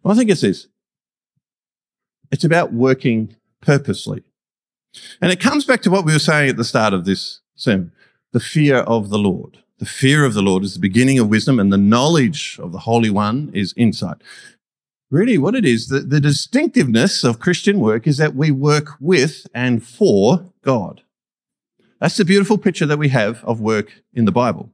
Well, 0.02 0.14
I 0.14 0.18
think 0.18 0.30
it's 0.30 0.42
this. 0.42 0.68
It's 2.32 2.44
about 2.44 2.74
working 2.74 3.36
purposely. 3.62 4.24
And 5.22 5.32
it 5.32 5.40
comes 5.40 5.66
back 5.66 5.82
to 5.84 5.92
what 5.92 6.06
we 6.06 6.14
were 6.14 6.20
saying 6.20 6.50
at 6.50 6.58
the 6.58 6.64
start 6.64 6.94
of 6.94 7.06
this 7.06 7.42
sermon. 7.56 7.92
The 8.32 8.40
fear 8.40 8.78
of 8.78 9.10
the 9.10 9.18
Lord. 9.18 9.60
The 9.80 9.86
fear 9.86 10.26
of 10.26 10.34
the 10.34 10.42
Lord 10.42 10.64
is 10.64 10.74
the 10.74 10.80
beginning 10.80 11.20
of 11.20 11.30
wisdom 11.30 11.60
and 11.60 11.72
the 11.72 11.78
knowledge 11.78 12.60
of 12.62 12.72
the 12.72 12.80
Holy 12.80 13.10
One 13.10 13.52
is 13.54 13.74
insight 13.76 14.18
really 15.14 15.38
what 15.38 15.54
it 15.54 15.64
is, 15.64 15.88
the, 15.90 16.00
the 16.00 16.20
distinctiveness 16.20 17.24
of 17.24 17.40
Christian 17.40 17.80
work 17.80 18.08
is 18.08 18.18
that 18.18 18.36
we 18.36 18.50
work 18.50 18.96
with 19.00 19.46
and 19.54 19.86
for 19.86 20.52
God. 20.64 21.02
That's 22.00 22.18
the 22.18 22.26
beautiful 22.26 22.58
picture 22.58 22.88
that 22.88 22.98
we 22.98 23.10
have 23.10 23.44
of 23.46 23.62
work 23.62 24.02
in 24.14 24.26
the 24.26 24.32
Bible. 24.32 24.72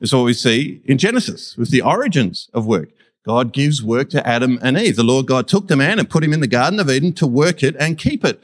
It's 0.00 0.14
what 0.14 0.24
we 0.24 0.32
see 0.32 0.80
in 0.86 0.96
Genesis 0.96 1.56
with 1.56 1.70
the 1.70 1.82
origins 1.82 2.48
of 2.54 2.66
work. 2.66 2.88
God 3.24 3.52
gives 3.52 3.82
work 3.82 4.08
to 4.10 4.26
Adam 4.26 4.58
and 4.62 4.78
Eve. 4.78 4.96
The 4.96 5.04
Lord 5.04 5.26
God 5.26 5.46
took 5.46 5.68
the 5.68 5.76
man 5.76 5.98
and 5.98 6.08
put 6.08 6.24
him 6.24 6.32
in 6.32 6.40
the 6.40 6.46
Garden 6.46 6.80
of 6.80 6.90
Eden 6.90 7.12
to 7.14 7.26
work 7.26 7.62
it 7.62 7.76
and 7.78 7.98
keep 7.98 8.24
it. 8.24 8.42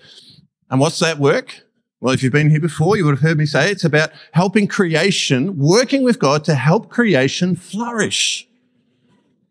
And 0.70 0.80
what's 0.80 0.98
that 0.98 1.18
work? 1.18 1.62
Well, 2.00 2.12
if 2.12 2.22
you've 2.22 2.32
been 2.32 2.50
here 2.50 2.60
before, 2.60 2.96
you 2.96 3.04
would 3.04 3.14
have 3.14 3.20
heard 3.20 3.38
me 3.38 3.46
say 3.46 3.70
it's 3.70 3.84
about 3.84 4.10
helping 4.32 4.66
creation, 4.66 5.56
working 5.56 6.02
with 6.02 6.18
God 6.18 6.44
to 6.44 6.56
help 6.56 6.90
creation 6.90 7.56
flourish. 7.56 8.48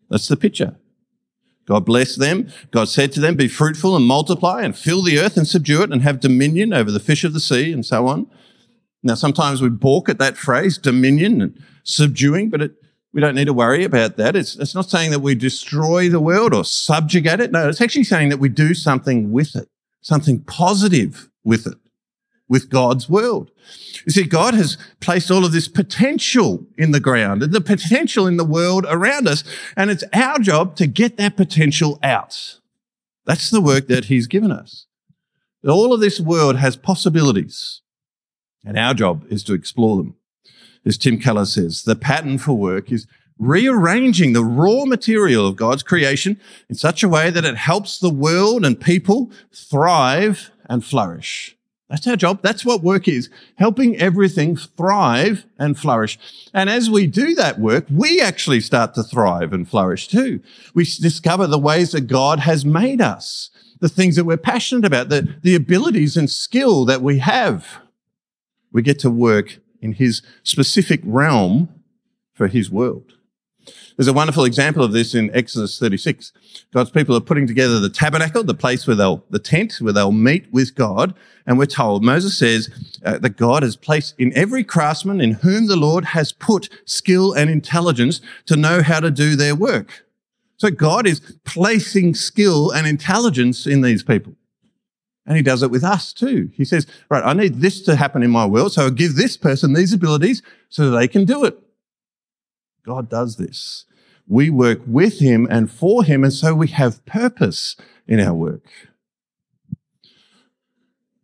That's 0.09 0.27
the 0.27 0.37
picture. 0.37 0.75
God 1.65 1.85
blessed 1.85 2.19
them. 2.19 2.49
God 2.71 2.89
said 2.89 3.11
to 3.13 3.19
them, 3.19 3.35
be 3.35 3.47
fruitful 3.47 3.95
and 3.95 4.05
multiply 4.05 4.61
and 4.61 4.77
fill 4.77 5.03
the 5.03 5.19
earth 5.19 5.37
and 5.37 5.47
subdue 5.47 5.83
it 5.83 5.91
and 5.91 6.01
have 6.01 6.19
dominion 6.19 6.73
over 6.73 6.91
the 6.91 6.99
fish 6.99 7.23
of 7.23 7.33
the 7.33 7.39
sea 7.39 7.71
and 7.71 7.85
so 7.85 8.07
on. 8.07 8.27
Now, 9.03 9.15
sometimes 9.15 9.61
we 9.61 9.69
balk 9.69 10.09
at 10.09 10.19
that 10.19 10.37
phrase, 10.37 10.77
dominion 10.77 11.41
and 11.41 11.63
subduing, 11.83 12.49
but 12.49 12.61
it, 12.61 12.71
we 13.13 13.21
don't 13.21 13.35
need 13.35 13.45
to 13.45 13.53
worry 13.53 13.83
about 13.83 14.17
that. 14.17 14.35
It's, 14.35 14.55
it's 14.55 14.75
not 14.75 14.89
saying 14.89 15.11
that 15.11 15.19
we 15.19 15.35
destroy 15.35 16.09
the 16.09 16.19
world 16.19 16.53
or 16.53 16.63
subjugate 16.63 17.39
it. 17.39 17.51
No, 17.51 17.67
it's 17.67 17.81
actually 17.81 18.03
saying 18.03 18.29
that 18.29 18.39
we 18.39 18.49
do 18.49 18.73
something 18.73 19.31
with 19.31 19.55
it, 19.55 19.69
something 20.01 20.41
positive 20.41 21.29
with 21.43 21.65
it 21.67 21.77
with 22.51 22.69
God's 22.69 23.07
world. 23.07 23.49
You 24.05 24.11
see, 24.11 24.25
God 24.25 24.53
has 24.55 24.77
placed 24.99 25.31
all 25.31 25.45
of 25.45 25.53
this 25.53 25.69
potential 25.69 26.67
in 26.77 26.91
the 26.91 26.99
ground 26.99 27.41
and 27.41 27.53
the 27.53 27.61
potential 27.61 28.27
in 28.27 28.35
the 28.35 28.43
world 28.43 28.85
around 28.89 29.25
us. 29.25 29.45
And 29.77 29.89
it's 29.89 30.03
our 30.11 30.37
job 30.37 30.75
to 30.75 30.85
get 30.85 31.15
that 31.15 31.37
potential 31.37 31.97
out. 32.03 32.59
That's 33.25 33.49
the 33.49 33.61
work 33.61 33.87
that 33.87 34.05
he's 34.05 34.27
given 34.27 34.51
us. 34.51 34.85
All 35.65 35.93
of 35.93 36.01
this 36.01 36.19
world 36.19 36.57
has 36.57 36.75
possibilities 36.75 37.79
and 38.65 38.77
our 38.77 38.93
job 38.93 39.23
is 39.29 39.45
to 39.45 39.53
explore 39.53 39.95
them. 39.95 40.15
As 40.85 40.97
Tim 40.97 41.19
Keller 41.19 41.45
says, 41.45 41.83
the 41.83 41.95
pattern 41.95 42.37
for 42.37 42.57
work 42.57 42.91
is 42.91 43.07
rearranging 43.39 44.33
the 44.33 44.43
raw 44.43 44.83
material 44.83 45.47
of 45.47 45.55
God's 45.55 45.83
creation 45.83 46.37
in 46.67 46.75
such 46.75 47.01
a 47.01 47.07
way 47.07 47.29
that 47.29 47.45
it 47.45 47.55
helps 47.55 47.97
the 47.97 48.09
world 48.09 48.65
and 48.65 48.77
people 48.77 49.31
thrive 49.53 50.51
and 50.65 50.83
flourish. 50.83 51.55
That's 51.91 52.07
our 52.07 52.15
job. 52.15 52.39
That's 52.41 52.63
what 52.65 52.81
work 52.81 53.09
is. 53.09 53.29
Helping 53.57 53.97
everything 53.97 54.55
thrive 54.55 55.45
and 55.59 55.77
flourish. 55.77 56.17
And 56.53 56.69
as 56.69 56.89
we 56.89 57.05
do 57.05 57.35
that 57.35 57.59
work, 57.59 57.85
we 57.91 58.21
actually 58.21 58.61
start 58.61 58.93
to 58.95 59.03
thrive 59.03 59.51
and 59.51 59.67
flourish 59.67 60.07
too. 60.07 60.39
We 60.73 60.85
discover 60.85 61.47
the 61.47 61.59
ways 61.59 61.91
that 61.91 62.07
God 62.07 62.39
has 62.39 62.63
made 62.63 63.01
us, 63.01 63.49
the 63.81 63.89
things 63.89 64.15
that 64.15 64.23
we're 64.23 64.37
passionate 64.37 64.85
about, 64.85 65.09
the, 65.09 65.35
the 65.43 65.53
abilities 65.53 66.15
and 66.15 66.29
skill 66.29 66.85
that 66.85 67.01
we 67.01 67.19
have. 67.19 67.81
We 68.71 68.81
get 68.81 68.97
to 68.99 69.11
work 69.11 69.57
in 69.81 69.91
his 69.91 70.21
specific 70.43 71.01
realm 71.03 71.67
for 72.33 72.47
his 72.47 72.71
world. 72.71 73.15
There's 73.95 74.07
a 74.07 74.13
wonderful 74.13 74.45
example 74.45 74.83
of 74.83 74.93
this 74.93 75.13
in 75.13 75.33
Exodus 75.35 75.77
36. 75.77 76.31
God's 76.73 76.89
people 76.89 77.15
are 77.15 77.21
putting 77.21 77.47
together 77.47 77.79
the 77.79 77.89
tabernacle, 77.89 78.43
the 78.43 78.53
place 78.53 78.87
where 78.87 78.95
they'll, 78.95 79.23
the 79.29 79.39
tent 79.39 79.75
where 79.79 79.93
they'll 79.93 80.11
meet 80.11 80.51
with 80.51 80.75
God. 80.75 81.13
And 81.45 81.57
we're 81.57 81.65
told, 81.65 82.03
Moses 82.03 82.37
says 82.37 82.69
uh, 83.05 83.19
that 83.19 83.37
God 83.37 83.63
has 83.63 83.75
placed 83.75 84.15
in 84.17 84.35
every 84.35 84.63
craftsman 84.63 85.21
in 85.21 85.33
whom 85.33 85.67
the 85.67 85.75
Lord 85.75 86.05
has 86.05 86.31
put 86.31 86.69
skill 86.85 87.33
and 87.33 87.49
intelligence 87.49 88.21
to 88.45 88.55
know 88.55 88.81
how 88.81 88.99
to 88.99 89.11
do 89.11 89.35
their 89.35 89.55
work. 89.55 90.05
So 90.57 90.69
God 90.69 91.07
is 91.07 91.19
placing 91.43 92.15
skill 92.15 92.71
and 92.71 92.85
intelligence 92.85 93.65
in 93.65 93.81
these 93.81 94.03
people. 94.03 94.33
And 95.25 95.37
he 95.37 95.43
does 95.43 95.63
it 95.63 95.71
with 95.71 95.83
us 95.83 96.13
too. 96.13 96.49
He 96.53 96.65
says, 96.65 96.87
right, 97.09 97.23
I 97.23 97.33
need 97.33 97.61
this 97.61 97.81
to 97.83 97.95
happen 97.95 98.23
in 98.23 98.31
my 98.31 98.45
world. 98.45 98.73
So 98.73 98.83
I'll 98.83 98.91
give 98.91 99.15
this 99.15 99.37
person 99.37 99.73
these 99.73 99.93
abilities 99.93 100.41
so 100.69 100.89
that 100.89 100.97
they 100.97 101.07
can 101.07 101.25
do 101.25 101.45
it. 101.45 101.57
God 102.83 103.09
does 103.09 103.37
this. 103.37 103.85
We 104.27 104.49
work 104.49 104.81
with 104.87 105.19
him 105.19 105.47
and 105.49 105.69
for 105.71 106.03
him, 106.03 106.23
and 106.23 106.33
so 106.33 106.53
we 106.53 106.67
have 106.69 107.05
purpose 107.05 107.75
in 108.07 108.19
our 108.19 108.33
work. 108.33 108.63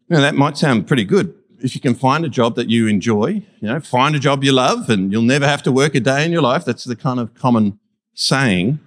Now, 0.10 0.20
that 0.22 0.36
might 0.36 0.58
sound 0.58 0.88
pretty 0.88 1.04
good. 1.04 1.34
If 1.60 1.74
you 1.74 1.82
can 1.82 1.96
find 1.96 2.24
a 2.24 2.30
job 2.30 2.56
that 2.56 2.70
you 2.70 2.88
enjoy, 2.88 3.28
you 3.60 3.68
know, 3.68 3.80
find 3.80 4.16
a 4.16 4.20
job 4.20 4.44
you 4.44 4.52
love, 4.52 4.90
and 4.90 5.12
you'll 5.12 5.22
never 5.24 5.48
have 5.48 5.64
to 5.64 5.72
work 5.72 5.96
a 5.96 6.00
day 6.00 6.26
in 6.26 6.32
your 6.32 6.42
life. 6.42 6.66
That's 6.66 6.84
the 6.84 6.96
kind 6.96 7.20
of 7.20 7.34
common 7.34 7.80
saying. 8.14 8.80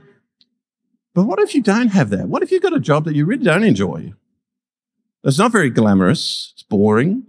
But 1.14 1.24
what 1.24 1.40
if 1.40 1.54
you 1.54 1.62
don't 1.62 1.88
have 1.88 2.10
that? 2.10 2.28
What 2.28 2.42
if 2.42 2.52
you've 2.52 2.62
got 2.62 2.76
a 2.76 2.80
job 2.80 3.04
that 3.04 3.16
you 3.16 3.24
really 3.26 3.44
don't 3.44 3.64
enjoy? 3.64 4.12
It's 5.24 5.38
not 5.38 5.52
very 5.52 5.70
glamorous. 5.70 6.52
It's 6.54 6.62
boring. 6.62 7.24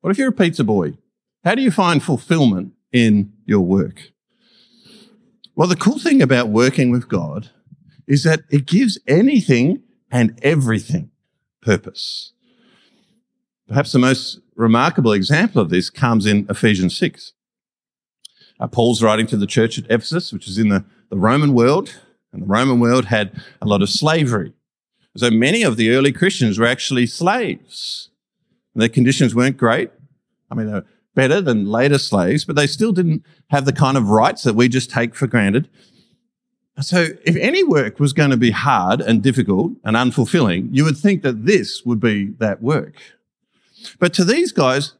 What 0.00 0.10
if 0.10 0.18
you're 0.18 0.30
a 0.30 0.32
pizza 0.32 0.64
boy? 0.64 0.94
How 1.44 1.54
do 1.54 1.62
you 1.62 1.70
find 1.70 2.02
fulfillment 2.02 2.72
in 2.92 3.32
your 3.44 3.60
work? 3.60 4.12
Well, 5.56 5.68
the 5.68 5.74
cool 5.74 5.98
thing 5.98 6.20
about 6.20 6.50
working 6.50 6.90
with 6.90 7.08
God 7.08 7.48
is 8.06 8.24
that 8.24 8.42
it 8.50 8.66
gives 8.66 8.98
anything 9.08 9.82
and 10.10 10.38
everything 10.42 11.10
purpose. 11.62 12.32
Perhaps 13.66 13.92
the 13.92 13.98
most 13.98 14.38
remarkable 14.54 15.12
example 15.12 15.62
of 15.62 15.70
this 15.70 15.88
comes 15.88 16.26
in 16.26 16.46
Ephesians 16.50 16.96
6. 16.98 17.32
Uh, 18.60 18.66
Paul's 18.66 19.02
writing 19.02 19.26
to 19.28 19.36
the 19.36 19.46
church 19.46 19.78
at 19.78 19.90
Ephesus, 19.90 20.30
which 20.30 20.46
is 20.46 20.58
in 20.58 20.68
the, 20.68 20.84
the 21.08 21.16
Roman 21.16 21.54
world, 21.54 22.00
and 22.32 22.42
the 22.42 22.46
Roman 22.46 22.78
world 22.78 23.06
had 23.06 23.42
a 23.62 23.66
lot 23.66 23.80
of 23.80 23.88
slavery. 23.88 24.52
So 25.16 25.30
many 25.30 25.62
of 25.62 25.78
the 25.78 25.90
early 25.90 26.12
Christians 26.12 26.58
were 26.58 26.66
actually 26.66 27.06
slaves. 27.06 28.10
And 28.74 28.82
their 28.82 28.90
conditions 28.90 29.34
weren't 29.34 29.56
great. 29.56 29.90
I 30.50 30.54
mean, 30.54 30.66
they 30.66 30.74
were 30.74 30.86
better 31.16 31.40
than 31.40 31.66
later 31.66 31.98
slaves, 31.98 32.44
but 32.44 32.54
they 32.54 32.68
still 32.68 32.92
didn't 32.92 33.24
have 33.50 33.64
the 33.64 33.72
kind 33.72 33.96
of 33.96 34.10
rights 34.10 34.44
that 34.44 34.54
we 34.54 34.68
just 34.68 34.90
take 34.90 35.16
for 35.16 35.26
granted. 35.26 35.68
So 36.80 37.08
if 37.24 37.34
any 37.36 37.64
work 37.64 37.98
was 37.98 38.12
going 38.12 38.30
to 38.30 38.36
be 38.36 38.50
hard 38.50 39.00
and 39.00 39.22
difficult 39.22 39.72
and 39.82 39.96
unfulfilling, 39.96 40.68
you 40.70 40.84
would 40.84 40.98
think 40.98 41.22
that 41.22 41.46
this 41.46 41.84
would 41.84 41.98
be 41.98 42.26
that 42.38 42.62
work. 42.62 42.94
But 43.98 44.14
to 44.14 44.24
these 44.24 44.52
guys, 44.52 44.92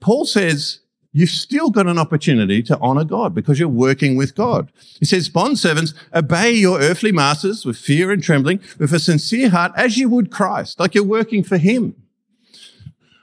Paul 0.00 0.26
says 0.26 0.80
you've 1.12 1.30
still 1.30 1.70
got 1.70 1.86
an 1.86 1.98
opportunity 1.98 2.62
to 2.64 2.78
honor 2.80 3.04
God 3.04 3.34
because 3.34 3.58
you're 3.58 3.68
working 3.68 4.14
with 4.14 4.34
God. 4.34 4.70
He 4.98 5.06
says, 5.06 5.30
bond 5.30 5.58
servants, 5.58 5.94
obey 6.14 6.52
your 6.52 6.80
earthly 6.80 7.12
masters 7.12 7.64
with 7.64 7.78
fear 7.78 8.10
and 8.10 8.22
trembling, 8.22 8.60
with 8.78 8.92
a 8.92 8.98
sincere 8.98 9.48
heart, 9.48 9.72
as 9.74 9.96
you 9.96 10.10
would 10.10 10.30
Christ, 10.30 10.78
like 10.78 10.94
you're 10.94 11.04
working 11.04 11.42
for 11.42 11.56
him. 11.56 11.94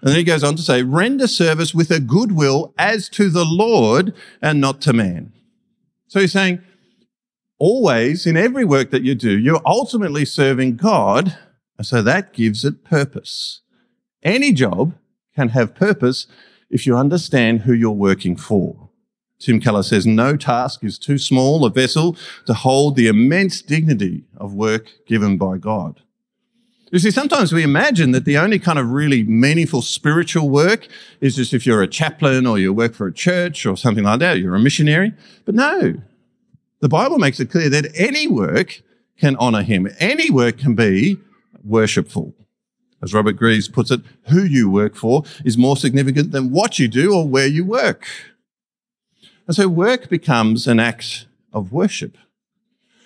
And 0.01 0.09
then 0.09 0.17
he 0.17 0.23
goes 0.23 0.43
on 0.43 0.55
to 0.55 0.61
say, 0.61 0.83
render 0.83 1.27
service 1.27 1.73
with 1.73 1.91
a 1.91 1.99
good 1.99 2.31
will 2.31 2.73
as 2.77 3.09
to 3.09 3.29
the 3.29 3.45
Lord 3.45 4.13
and 4.41 4.61
not 4.61 4.81
to 4.81 4.93
man. 4.93 5.33
So 6.07 6.21
he's 6.21 6.31
saying, 6.31 6.61
always 7.59 8.25
in 8.25 8.37
every 8.37 8.63
work 8.63 8.91
that 8.91 9.03
you 9.03 9.13
do, 9.13 9.37
you're 9.37 9.61
ultimately 9.65 10.23
serving 10.25 10.77
God. 10.77 11.37
And 11.77 11.85
so 11.85 12.01
that 12.01 12.33
gives 12.33 12.63
it 12.63 12.83
purpose. 12.83 13.61
Any 14.23 14.53
job 14.53 14.95
can 15.35 15.49
have 15.49 15.75
purpose 15.75 16.27
if 16.69 16.85
you 16.87 16.95
understand 16.95 17.61
who 17.61 17.73
you're 17.73 17.91
working 17.91 18.35
for. 18.35 18.89
Tim 19.39 19.59
Keller 19.59 19.83
says, 19.83 20.05
no 20.05 20.35
task 20.35 20.83
is 20.83 20.99
too 20.99 21.17
small 21.17 21.65
a 21.65 21.69
vessel 21.69 22.17
to 22.45 22.53
hold 22.53 22.95
the 22.95 23.07
immense 23.07 23.61
dignity 23.61 24.25
of 24.37 24.53
work 24.53 24.91
given 25.07 25.37
by 25.37 25.57
God. 25.57 26.01
You 26.91 26.97
see, 26.97 27.11
sometimes 27.11 27.53
we 27.53 27.61
imagine 27.61 28.11
that 28.11 28.25
the 28.25 28.37
only 28.39 28.57
kind 28.57 28.79
of 28.79 28.89
really 28.89 29.23
meaningful 29.23 29.83
spiritual 29.83 30.49
work 30.49 30.87
is 31.21 31.35
just 31.35 31.53
if 31.53 31.65
you're 31.65 31.83
a 31.83 31.87
chaplain 31.87 32.47
or 32.47 32.57
you 32.57 32.73
work 32.73 32.95
for 32.95 33.05
a 33.05 33.13
church 33.13 33.65
or 33.65 33.77
something 33.77 34.03
like 34.03 34.19
that, 34.19 34.39
you're 34.39 34.55
a 34.55 34.59
missionary. 34.59 35.13
But 35.45 35.53
no, 35.53 36.01
the 36.79 36.89
Bible 36.89 37.19
makes 37.19 37.39
it 37.39 37.51
clear 37.51 37.69
that 37.69 37.91
any 37.95 38.27
work 38.27 38.81
can 39.19 39.35
honor 39.35 39.61
him. 39.61 39.87
Any 39.99 40.31
work 40.31 40.57
can 40.57 40.73
be 40.73 41.17
worshipful. 41.63 42.33
As 43.03 43.13
Robert 43.13 43.33
Greaves 43.33 43.67
puts 43.67 43.91
it, 43.91 44.01
who 44.29 44.43
you 44.43 44.69
work 44.69 44.95
for 44.95 45.23
is 45.45 45.57
more 45.57 45.77
significant 45.77 46.31
than 46.31 46.51
what 46.51 46.79
you 46.79 46.87
do 46.87 47.13
or 47.15 47.27
where 47.27 47.47
you 47.47 47.65
work. 47.65 48.07
And 49.45 49.55
so 49.55 49.67
work 49.67 50.09
becomes 50.09 50.67
an 50.67 50.79
act 50.79 51.27
of 51.53 51.71
worship. 51.71 52.17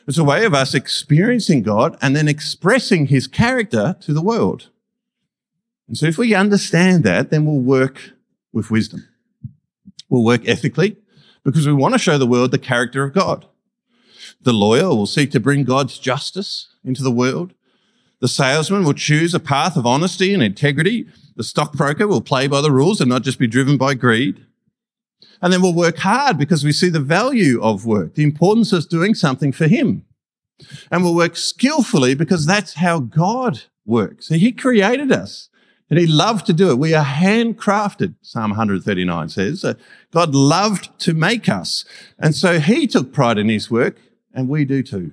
It's 0.08 0.18
a 0.18 0.24
way 0.24 0.46
of 0.46 0.54
us 0.54 0.74
experiencing 0.74 1.64
God 1.64 1.98
and 2.02 2.16
then 2.16 2.28
expressing 2.28 3.08
his 3.08 3.28
character 3.28 3.96
to 4.02 4.14
the 4.14 4.22
world. 4.22 4.70
And 5.88 5.98
so 5.98 6.06
if 6.06 6.18
we 6.18 6.34
understand 6.34 7.04
that, 7.04 7.30
then 7.30 7.46
we'll 7.46 7.60
work 7.60 8.12
with 8.52 8.72
wisdom. 8.72 9.08
We'll 10.10 10.24
work 10.24 10.48
ethically 10.48 10.98
because 11.44 11.66
we 11.66 11.74
want 11.74 11.94
to 11.94 12.00
show 12.00 12.18
the 12.18 12.28
world 12.28 12.52
the 12.52 12.58
character 12.58 13.04
of 13.04 13.14
God. 13.14 13.46
The 14.42 14.54
lawyer 14.54 14.90
will 14.90 15.06
seek 15.06 15.32
to 15.32 15.40
bring 15.40 15.64
God's 15.64 15.98
justice 15.98 16.68
into 16.84 17.04
the 17.04 17.12
world. 17.12 17.54
The 18.20 18.28
salesman 18.28 18.84
will 18.84 18.94
choose 18.94 19.34
a 19.34 19.40
path 19.40 19.76
of 19.76 19.86
honesty 19.86 20.34
and 20.34 20.44
integrity. 20.44 21.08
The 21.36 21.44
stockbroker 21.44 22.08
will 22.08 22.22
play 22.22 22.48
by 22.48 22.62
the 22.62 22.72
rules 22.72 23.02
and 23.02 23.10
not 23.10 23.24
just 23.24 23.40
be 23.40 23.48
driven 23.48 23.78
by 23.78 23.94
greed. 23.96 24.46
And 25.44 25.52
then 25.52 25.62
we'll 25.62 25.74
work 25.74 25.98
hard 25.98 26.38
because 26.38 26.64
we 26.64 26.72
see 26.72 26.88
the 26.88 27.02
value 27.02 27.62
of 27.62 27.86
work, 27.86 28.16
the 28.16 28.24
importance 28.24 28.72
of 28.72 28.88
doing 28.88 29.14
something 29.14 29.52
for 29.52 29.68
him. 29.68 30.06
And 30.90 31.04
we'll 31.04 31.14
work 31.14 31.36
skillfully 31.36 32.16
because 32.16 32.46
that's 32.46 32.76
how 32.76 33.02
God 33.02 33.64
works. 33.86 34.30
He 34.30 34.54
created 34.54 35.12
us 35.12 35.50
and 35.90 36.00
he 36.00 36.08
loved 36.08 36.46
to 36.46 36.54
do 36.54 36.72
it. 36.72 36.80
We 36.80 36.94
are 36.94 37.04
handcrafted, 37.04 38.16
Psalm 38.22 38.52
139 38.52 39.28
says. 39.28 39.66
Uh, 39.66 39.74
God 40.12 40.34
loved 40.34 40.98
to 41.00 41.14
make 41.14 41.50
us. 41.50 41.84
And 42.18 42.34
so 42.34 42.62
he 42.62 42.88
took 42.88 43.12
pride 43.12 43.38
in 43.38 43.50
his 43.50 43.70
work 43.70 43.98
and 44.34 44.48
we 44.48 44.64
do 44.64 44.82
too. 44.82 45.12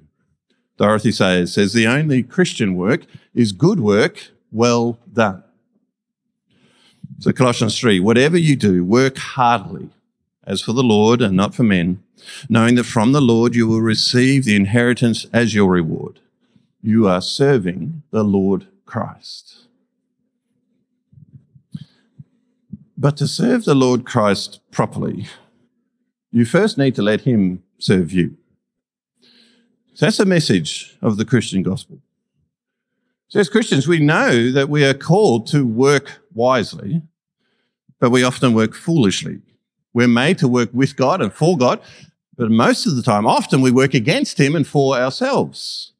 Dorothy 0.76 1.10
Sayers 1.10 1.52
says 1.52 1.72
the 1.72 1.88
only 1.88 2.22
Christian 2.22 2.76
work 2.76 3.04
is 3.34 3.50
good 3.50 3.80
work 3.80 4.28
well 4.52 4.96
done. 5.12 5.42
So 7.18 7.32
Colossians 7.32 7.76
3, 7.80 7.98
whatever 7.98 8.38
you 8.38 8.54
do, 8.54 8.84
work 8.84 9.18
heartily 9.18 9.90
as 10.44 10.62
for 10.62 10.72
the 10.72 10.82
Lord 10.82 11.20
and 11.20 11.36
not 11.36 11.54
for 11.54 11.62
men, 11.62 12.02
knowing 12.48 12.74
that 12.76 12.84
from 12.84 13.12
the 13.12 13.20
Lord 13.20 13.54
you 13.54 13.66
will 13.66 13.80
receive 13.80 14.44
the 14.44 14.56
inheritance 14.56 15.26
as 15.32 15.54
your 15.54 15.70
reward. 15.70 16.20
You 16.82 17.06
are 17.06 17.20
serving 17.20 18.02
the 18.10 18.24
Lord 18.24 18.66
Christ. 18.86 19.66
But 22.96 23.16
to 23.18 23.26
serve 23.26 23.64
the 23.64 23.74
Lord 23.74 24.04
Christ 24.04 24.60
properly, 24.70 25.26
you 26.30 26.44
first 26.44 26.76
need 26.76 26.94
to 26.96 27.02
let 27.02 27.22
him 27.22 27.62
serve 27.78 28.12
you. 28.12 28.36
So 29.94 30.06
that's 30.06 30.18
the 30.18 30.24
message 30.24 30.96
of 31.02 31.16
the 31.16 31.24
Christian 31.24 31.62
gospel. 31.62 31.98
So 33.28 33.40
as 33.40 33.48
Christians, 33.48 33.86
we 33.86 34.00
know 34.00 34.50
that 34.50 34.68
we 34.68 34.84
are 34.84 34.94
called 34.94 35.46
to 35.48 35.66
work 35.66 36.20
wisely, 36.34 37.02
but 38.00 38.10
we 38.10 38.24
often 38.24 38.54
work 38.54 38.74
foolishly. 38.74 39.40
We're 39.92 40.08
made 40.08 40.38
to 40.38 40.48
work 40.48 40.70
with 40.72 40.96
God 40.96 41.20
and 41.20 41.32
for 41.32 41.56
God, 41.58 41.80
but 42.36 42.50
most 42.50 42.86
of 42.86 42.96
the 42.96 43.02
time, 43.02 43.26
often 43.26 43.60
we 43.60 43.70
work 43.70 43.94
against 43.94 44.38
Him 44.38 44.54
and 44.54 44.66
for 44.66 44.96
ourselves. 44.96 45.92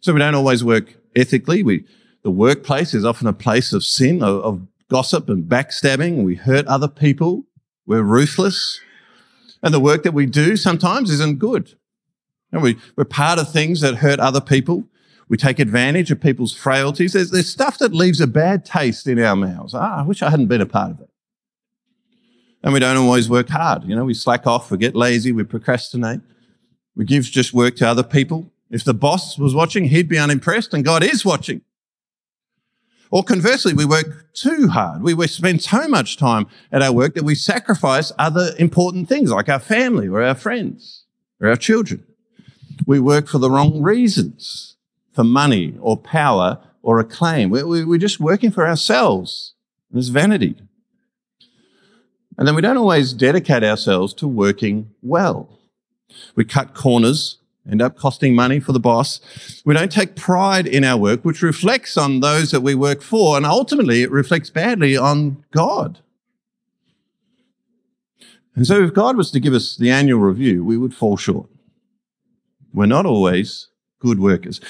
So 0.00 0.12
we 0.12 0.18
don't 0.18 0.34
always 0.34 0.64
work 0.64 0.94
ethically. 1.14 1.62
We, 1.62 1.84
the 2.22 2.30
workplace 2.30 2.94
is 2.94 3.04
often 3.04 3.26
a 3.26 3.32
place 3.32 3.72
of 3.72 3.84
sin, 3.84 4.22
of, 4.22 4.42
of 4.44 4.66
gossip 4.88 5.28
and 5.28 5.44
backstabbing. 5.44 6.24
We 6.24 6.34
hurt 6.34 6.66
other 6.66 6.88
people. 6.88 7.44
We're 7.86 8.02
ruthless. 8.02 8.80
And 9.62 9.72
the 9.72 9.80
work 9.80 10.02
that 10.02 10.14
we 10.14 10.26
do 10.26 10.56
sometimes 10.56 11.10
isn't 11.10 11.38
good. 11.38 11.74
And 12.52 12.62
we, 12.62 12.76
we're 12.96 13.04
part 13.04 13.38
of 13.38 13.50
things 13.50 13.80
that 13.80 13.96
hurt 13.96 14.20
other 14.20 14.40
people. 14.40 14.84
We 15.28 15.36
take 15.36 15.58
advantage 15.58 16.10
of 16.10 16.20
people's 16.20 16.54
frailties. 16.54 17.14
There's, 17.14 17.30
there's 17.30 17.48
stuff 17.48 17.78
that 17.78 17.94
leaves 17.94 18.20
a 18.20 18.26
bad 18.26 18.64
taste 18.64 19.06
in 19.06 19.18
our 19.18 19.36
mouths. 19.36 19.74
Ah, 19.74 20.00
I 20.00 20.02
wish 20.02 20.22
I 20.22 20.30
hadn't 20.30 20.46
been 20.46 20.60
a 20.60 20.66
part 20.66 20.90
of 20.90 21.00
it. 21.00 21.08
And 22.64 22.72
we 22.72 22.80
don't 22.80 22.96
always 22.96 23.28
work 23.28 23.50
hard. 23.50 23.84
You 23.84 23.94
know, 23.94 24.06
we 24.06 24.14
slack 24.14 24.46
off, 24.46 24.70
we 24.70 24.78
get 24.78 24.96
lazy, 24.96 25.32
we 25.32 25.44
procrastinate. 25.44 26.22
We 26.96 27.04
give 27.04 27.24
just 27.24 27.52
work 27.52 27.76
to 27.76 27.86
other 27.86 28.02
people. 28.02 28.50
If 28.70 28.84
the 28.84 28.94
boss 28.94 29.38
was 29.38 29.54
watching, 29.54 29.84
he'd 29.84 30.08
be 30.08 30.18
unimpressed, 30.18 30.72
and 30.72 30.82
God 30.82 31.04
is 31.04 31.26
watching. 31.26 31.60
Or 33.10 33.22
conversely, 33.22 33.74
we 33.74 33.84
work 33.84 34.32
too 34.32 34.68
hard. 34.68 35.02
We, 35.02 35.12
we 35.12 35.26
spend 35.26 35.62
so 35.62 35.86
much 35.88 36.16
time 36.16 36.46
at 36.72 36.80
our 36.80 36.90
work 36.90 37.14
that 37.14 37.22
we 37.22 37.34
sacrifice 37.34 38.12
other 38.18 38.52
important 38.58 39.10
things 39.10 39.30
like 39.30 39.50
our 39.50 39.58
family 39.58 40.08
or 40.08 40.22
our 40.22 40.34
friends 40.34 41.04
or 41.40 41.50
our 41.50 41.56
children. 41.56 42.02
We 42.86 42.98
work 42.98 43.28
for 43.28 43.38
the 43.38 43.50
wrong 43.50 43.82
reasons, 43.82 44.76
for 45.12 45.22
money 45.22 45.76
or 45.80 45.98
power 45.98 46.60
or 46.82 46.98
acclaim. 46.98 47.50
We're, 47.50 47.86
we're 47.86 47.98
just 47.98 48.20
working 48.20 48.50
for 48.50 48.66
ourselves. 48.66 49.52
There's 49.90 50.08
vanity. 50.08 50.56
And 52.36 52.46
then 52.48 52.54
we 52.54 52.62
don't 52.62 52.76
always 52.76 53.12
dedicate 53.12 53.62
ourselves 53.62 54.12
to 54.14 54.28
working 54.28 54.90
well. 55.02 55.58
We 56.34 56.44
cut 56.44 56.74
corners, 56.74 57.38
end 57.70 57.80
up 57.80 57.96
costing 57.96 58.34
money 58.34 58.60
for 58.60 58.72
the 58.72 58.80
boss. 58.80 59.20
We 59.64 59.74
don't 59.74 59.92
take 59.92 60.16
pride 60.16 60.66
in 60.66 60.84
our 60.84 60.96
work, 60.98 61.24
which 61.24 61.42
reflects 61.42 61.96
on 61.96 62.20
those 62.20 62.50
that 62.50 62.60
we 62.60 62.74
work 62.74 63.02
for, 63.02 63.36
and 63.36 63.46
ultimately 63.46 64.02
it 64.02 64.10
reflects 64.10 64.50
badly 64.50 64.96
on 64.96 65.44
God. 65.52 66.00
And 68.56 68.66
so 68.66 68.82
if 68.82 68.94
God 68.94 69.16
was 69.16 69.30
to 69.32 69.40
give 69.40 69.52
us 69.52 69.76
the 69.76 69.90
annual 69.90 70.20
review, 70.20 70.64
we 70.64 70.76
would 70.76 70.94
fall 70.94 71.16
short. 71.16 71.48
We're 72.72 72.86
not 72.86 73.06
always 73.06 73.68
good 73.98 74.20
workers. 74.20 74.60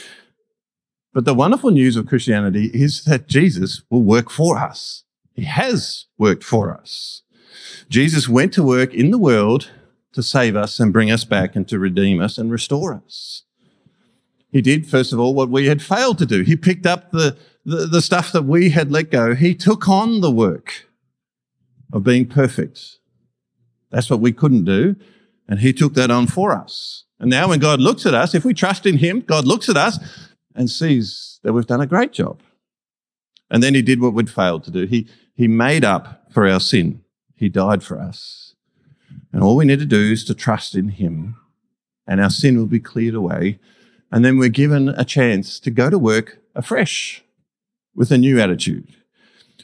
But 1.13 1.25
the 1.25 1.35
wonderful 1.35 1.71
news 1.71 1.97
of 1.97 2.07
Christianity 2.07 2.71
is 2.73 3.05
that 3.05 3.29
Jesus 3.29 3.83
will 3.91 4.03
work 4.03 4.31
for 4.31 4.59
us. 4.59 5.05
He 5.35 5.45
has 5.45 6.07
worked 6.19 6.45
for 6.45 6.75
us. 6.75 7.23
Jesus 7.89 8.29
went 8.29 8.53
to 8.55 8.63
work 8.63 8.95
in 8.95 9.11
the 9.11 9.19
world 9.19 9.71
to 10.13 10.23
save 10.23 10.57
us 10.57 10.81
and 10.81 10.93
bring 10.93 11.11
us 11.11 11.25
back 11.25 11.57
and 11.57 11.67
to 11.69 11.79
redeem 11.79 12.21
us 12.21 12.39
and 12.39 12.51
restore 12.51 12.95
us. 12.95 13.43
He 14.51 14.63
did, 14.63 14.87
first 14.87 15.13
of 15.13 15.19
all, 15.19 15.35
what 15.35 15.51
we 15.51 15.67
had 15.67 15.83
failed 15.83 16.19
to 16.19 16.27
do. 16.27 16.43
He 16.43 16.55
picked 16.57 16.87
up 16.87 17.11
the, 17.11 17.37
the, 17.65 17.87
the 17.87 18.01
stuff 18.01 18.31
that 18.33 18.45
we 18.45 18.71
had 18.71 18.93
let 18.93 19.11
go. 19.11 19.35
He 19.35 19.55
took 19.55 19.89
on 19.89 20.21
the 20.21 20.31
work 20.31 20.87
of 21.93 22.05
being 22.05 22.27
perfect. 22.27 22.99
That's 23.91 24.09
what 24.09 24.21
we 24.21 24.33
couldn't 24.33 24.65
do. 24.65 24.97
And 25.49 25.61
he 25.61 25.73
took 25.73 25.95
that 25.95 26.11
on 26.11 26.27
for 26.27 26.53
us. 26.53 27.05
And 27.19 27.31
now 27.31 27.49
when 27.49 27.59
God 27.59 27.81
looks 27.81 28.07
at 28.07 28.15
us, 28.15 28.35
if 28.35 28.45
we 28.45 28.55
trust 28.55 28.87
in 28.87 28.99
him, 28.99 29.21
God 29.21 29.45
looks 29.45 29.69
at 29.69 29.77
us 29.77 29.99
and 30.55 30.71
sees 30.71 31.41
that 31.43 31.53
we've 31.53 31.67
done 31.67 31.81
a 31.81 31.87
great 31.87 32.13
job. 32.13 32.41
And 33.51 33.63
then 33.63 33.75
he 33.75 33.83
did 33.83 34.01
what 34.01 34.15
we'd 34.15 34.31
failed 34.31 34.65
to 34.65 34.71
do. 34.71 34.87
He, 34.87 35.09
he 35.35 35.49
made 35.49 35.85
up 35.85 36.33
for 36.33 36.47
our 36.47 36.61
sin. 36.61 37.04
He 37.37 37.49
died 37.49 37.83
for 37.83 37.99
us. 37.99 38.55
And 39.33 39.43
all 39.43 39.57
we 39.57 39.65
need 39.65 39.81
to 39.81 39.87
do 39.87 40.13
is 40.13 40.25
to 40.25 40.35
trust 40.35 40.75
in 40.75 40.89
him 40.89 41.37
and 42.07 42.21
our 42.21 42.31
sin 42.31 42.59
will 42.59 42.67
be 42.67 42.81
cleared 42.81 43.15
away. 43.15 43.59
And 44.13 44.25
then 44.25 44.39
we're 44.39 44.49
given 44.49 44.91
a 44.91 45.05
chance 45.05 45.59
to 45.61 45.71
go 45.71 45.91
to 45.91 45.99
work 45.99 46.39
afresh 46.55 47.25
with 47.95 48.11
a 48.11 48.19
new 48.19 48.41
attitude, 48.41 48.97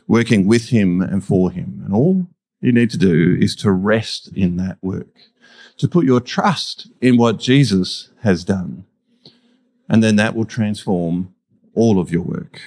working 0.08 0.46
with 0.46 0.70
him 0.70 1.00
and 1.00 1.24
for 1.24 1.50
him. 1.50 1.82
And 1.84 1.94
all 1.94 2.26
you 2.60 2.72
need 2.72 2.90
to 2.90 2.98
do 2.98 3.36
is 3.38 3.54
to 3.56 3.70
rest 3.70 4.30
in 4.34 4.56
that 4.56 4.78
work 4.82 5.08
to 5.80 5.88
put 5.88 6.04
your 6.04 6.20
trust 6.20 6.88
in 7.00 7.16
what 7.16 7.38
Jesus 7.38 8.10
has 8.20 8.44
done. 8.44 8.84
And 9.88 10.04
then 10.04 10.16
that 10.16 10.36
will 10.36 10.44
transform 10.44 11.34
all 11.74 11.98
of 11.98 12.12
your 12.12 12.20
work. 12.20 12.60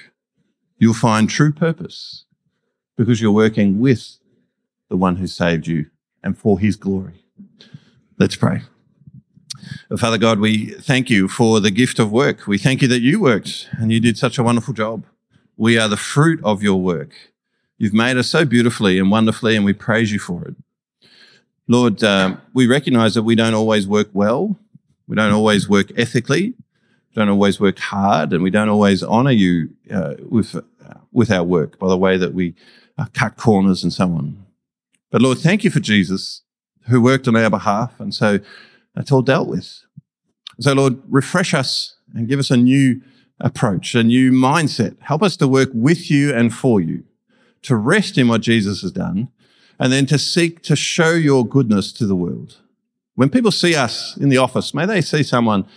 You'll 0.79 0.95
find 0.95 1.29
true 1.29 1.53
purpose 1.53 2.25
because 2.97 3.21
you're 3.21 3.31
working 3.31 3.79
with 3.79 4.17
the 4.93 4.97
one 4.97 5.15
who 5.15 5.25
saved 5.25 5.65
you 5.65 5.87
and 6.21 6.37
for 6.37 6.59
his 6.59 6.75
glory. 6.75 7.25
Let's 8.19 8.35
pray. 8.35 8.61
Father 9.97 10.19
God, 10.19 10.37
we 10.37 10.67
thank 10.67 11.09
you 11.09 11.27
for 11.27 11.59
the 11.59 11.71
gift 11.71 11.97
of 11.97 12.11
work. 12.11 12.45
We 12.45 12.59
thank 12.59 12.83
you 12.83 12.87
that 12.89 13.01
you 13.01 13.19
worked 13.19 13.69
and 13.71 13.91
you 13.91 13.99
did 13.99 14.19
such 14.19 14.37
a 14.37 14.43
wonderful 14.43 14.75
job. 14.75 15.03
We 15.57 15.79
are 15.79 15.87
the 15.87 15.97
fruit 15.97 16.39
of 16.43 16.61
your 16.61 16.79
work. 16.79 17.09
You've 17.79 17.95
made 17.95 18.17
us 18.17 18.27
so 18.27 18.45
beautifully 18.45 18.99
and 18.99 19.09
wonderfully, 19.09 19.55
and 19.55 19.65
we 19.65 19.73
praise 19.73 20.11
you 20.11 20.19
for 20.19 20.45
it. 20.47 20.55
Lord, 21.67 22.03
uh, 22.03 22.37
we 22.53 22.67
recognize 22.67 23.15
that 23.15 23.23
we 23.23 23.33
don't 23.33 23.55
always 23.55 23.87
work 23.87 24.09
well. 24.13 24.59
We 25.07 25.15
don't 25.15 25.33
always 25.33 25.67
work 25.67 25.87
ethically. 25.97 26.53
We 27.09 27.15
don't 27.15 27.29
always 27.29 27.59
work 27.59 27.79
hard, 27.79 28.31
and 28.31 28.43
we 28.43 28.51
don't 28.51 28.69
always 28.69 29.01
honor 29.01 29.31
you 29.31 29.71
uh, 29.91 30.13
with, 30.29 30.55
uh, 30.55 30.61
with 31.11 31.31
our 31.31 31.43
work 31.43 31.79
by 31.79 31.87
the 31.87 31.97
way 31.97 32.15
that 32.15 32.35
we 32.35 32.53
uh, 32.99 33.07
cut 33.11 33.37
corners 33.37 33.81
and 33.81 33.91
so 33.91 34.05
on. 34.05 34.43
But 35.13 35.21
Lord, 35.21 35.37
thank 35.37 35.63
you 35.63 35.69
for 35.69 35.79
Jesus 35.79 36.41
who 36.87 36.99
worked 36.99 37.27
on 37.27 37.35
our 37.35 37.51
behalf. 37.51 37.99
And 37.99 38.15
so 38.15 38.39
it's 38.97 39.11
all 39.11 39.21
dealt 39.21 39.47
with. 39.47 39.83
So, 40.59 40.73
Lord, 40.73 40.97
refresh 41.07 41.53
us 41.53 41.95
and 42.15 42.27
give 42.27 42.39
us 42.39 42.49
a 42.49 42.57
new 42.57 42.99
approach, 43.39 43.93
a 43.93 44.03
new 44.03 44.31
mindset. 44.31 44.99
Help 45.01 45.21
us 45.21 45.37
to 45.37 45.47
work 45.47 45.69
with 45.71 46.09
you 46.09 46.33
and 46.33 46.51
for 46.51 46.81
you, 46.81 47.03
to 47.61 47.75
rest 47.75 48.17
in 48.17 48.27
what 48.27 48.41
Jesus 48.41 48.81
has 48.81 48.91
done, 48.91 49.29
and 49.79 49.93
then 49.93 50.07
to 50.07 50.17
seek 50.17 50.63
to 50.63 50.75
show 50.75 51.11
your 51.11 51.45
goodness 51.45 51.93
to 51.93 52.07
the 52.07 52.15
world. 52.15 52.57
When 53.13 53.29
people 53.29 53.51
see 53.51 53.75
us 53.75 54.17
in 54.17 54.29
the 54.29 54.37
office, 54.37 54.73
may 54.73 54.87
they 54.87 55.01
see 55.01 55.21
someone 55.21 55.67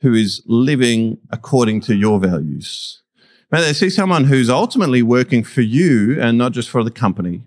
who 0.00 0.14
is 0.14 0.42
living 0.46 1.18
according 1.30 1.82
to 1.82 1.94
your 1.94 2.18
values. 2.18 3.02
May 3.52 3.60
they 3.60 3.72
see 3.72 3.88
someone 3.88 4.24
who's 4.24 4.50
ultimately 4.50 5.02
working 5.02 5.44
for 5.44 5.60
you 5.60 6.20
and 6.20 6.36
not 6.36 6.50
just 6.50 6.68
for 6.68 6.82
the 6.82 6.90
company, 6.90 7.44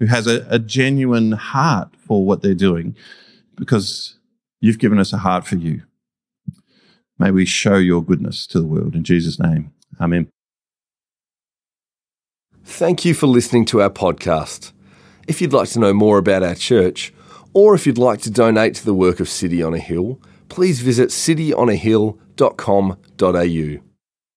who 0.00 0.06
has 0.06 0.26
a, 0.26 0.44
a 0.50 0.58
genuine 0.58 1.32
heart 1.32 1.94
for 1.96 2.26
what 2.26 2.42
they're 2.42 2.54
doing 2.54 2.96
because 3.54 4.16
You've 4.60 4.78
given 4.78 4.98
us 4.98 5.12
a 5.12 5.18
heart 5.18 5.46
for 5.46 5.56
you. 5.56 5.82
May 7.18 7.30
we 7.30 7.46
show 7.46 7.76
your 7.76 8.04
goodness 8.04 8.46
to 8.48 8.60
the 8.60 8.66
world. 8.66 8.94
In 8.94 9.04
Jesus' 9.04 9.40
name, 9.40 9.72
Amen. 10.00 10.28
Thank 12.64 13.04
you 13.04 13.14
for 13.14 13.26
listening 13.26 13.64
to 13.66 13.82
our 13.82 13.90
podcast. 13.90 14.72
If 15.26 15.40
you'd 15.40 15.52
like 15.52 15.68
to 15.70 15.80
know 15.80 15.92
more 15.92 16.18
about 16.18 16.42
our 16.42 16.54
church, 16.54 17.12
or 17.52 17.74
if 17.74 17.86
you'd 17.86 17.98
like 17.98 18.20
to 18.22 18.30
donate 18.30 18.74
to 18.76 18.84
the 18.84 18.94
work 18.94 19.20
of 19.20 19.28
City 19.28 19.62
on 19.62 19.74
a 19.74 19.78
Hill, 19.78 20.20
please 20.48 20.80
visit 20.80 21.08
cityonahill.com.au. 21.08 23.89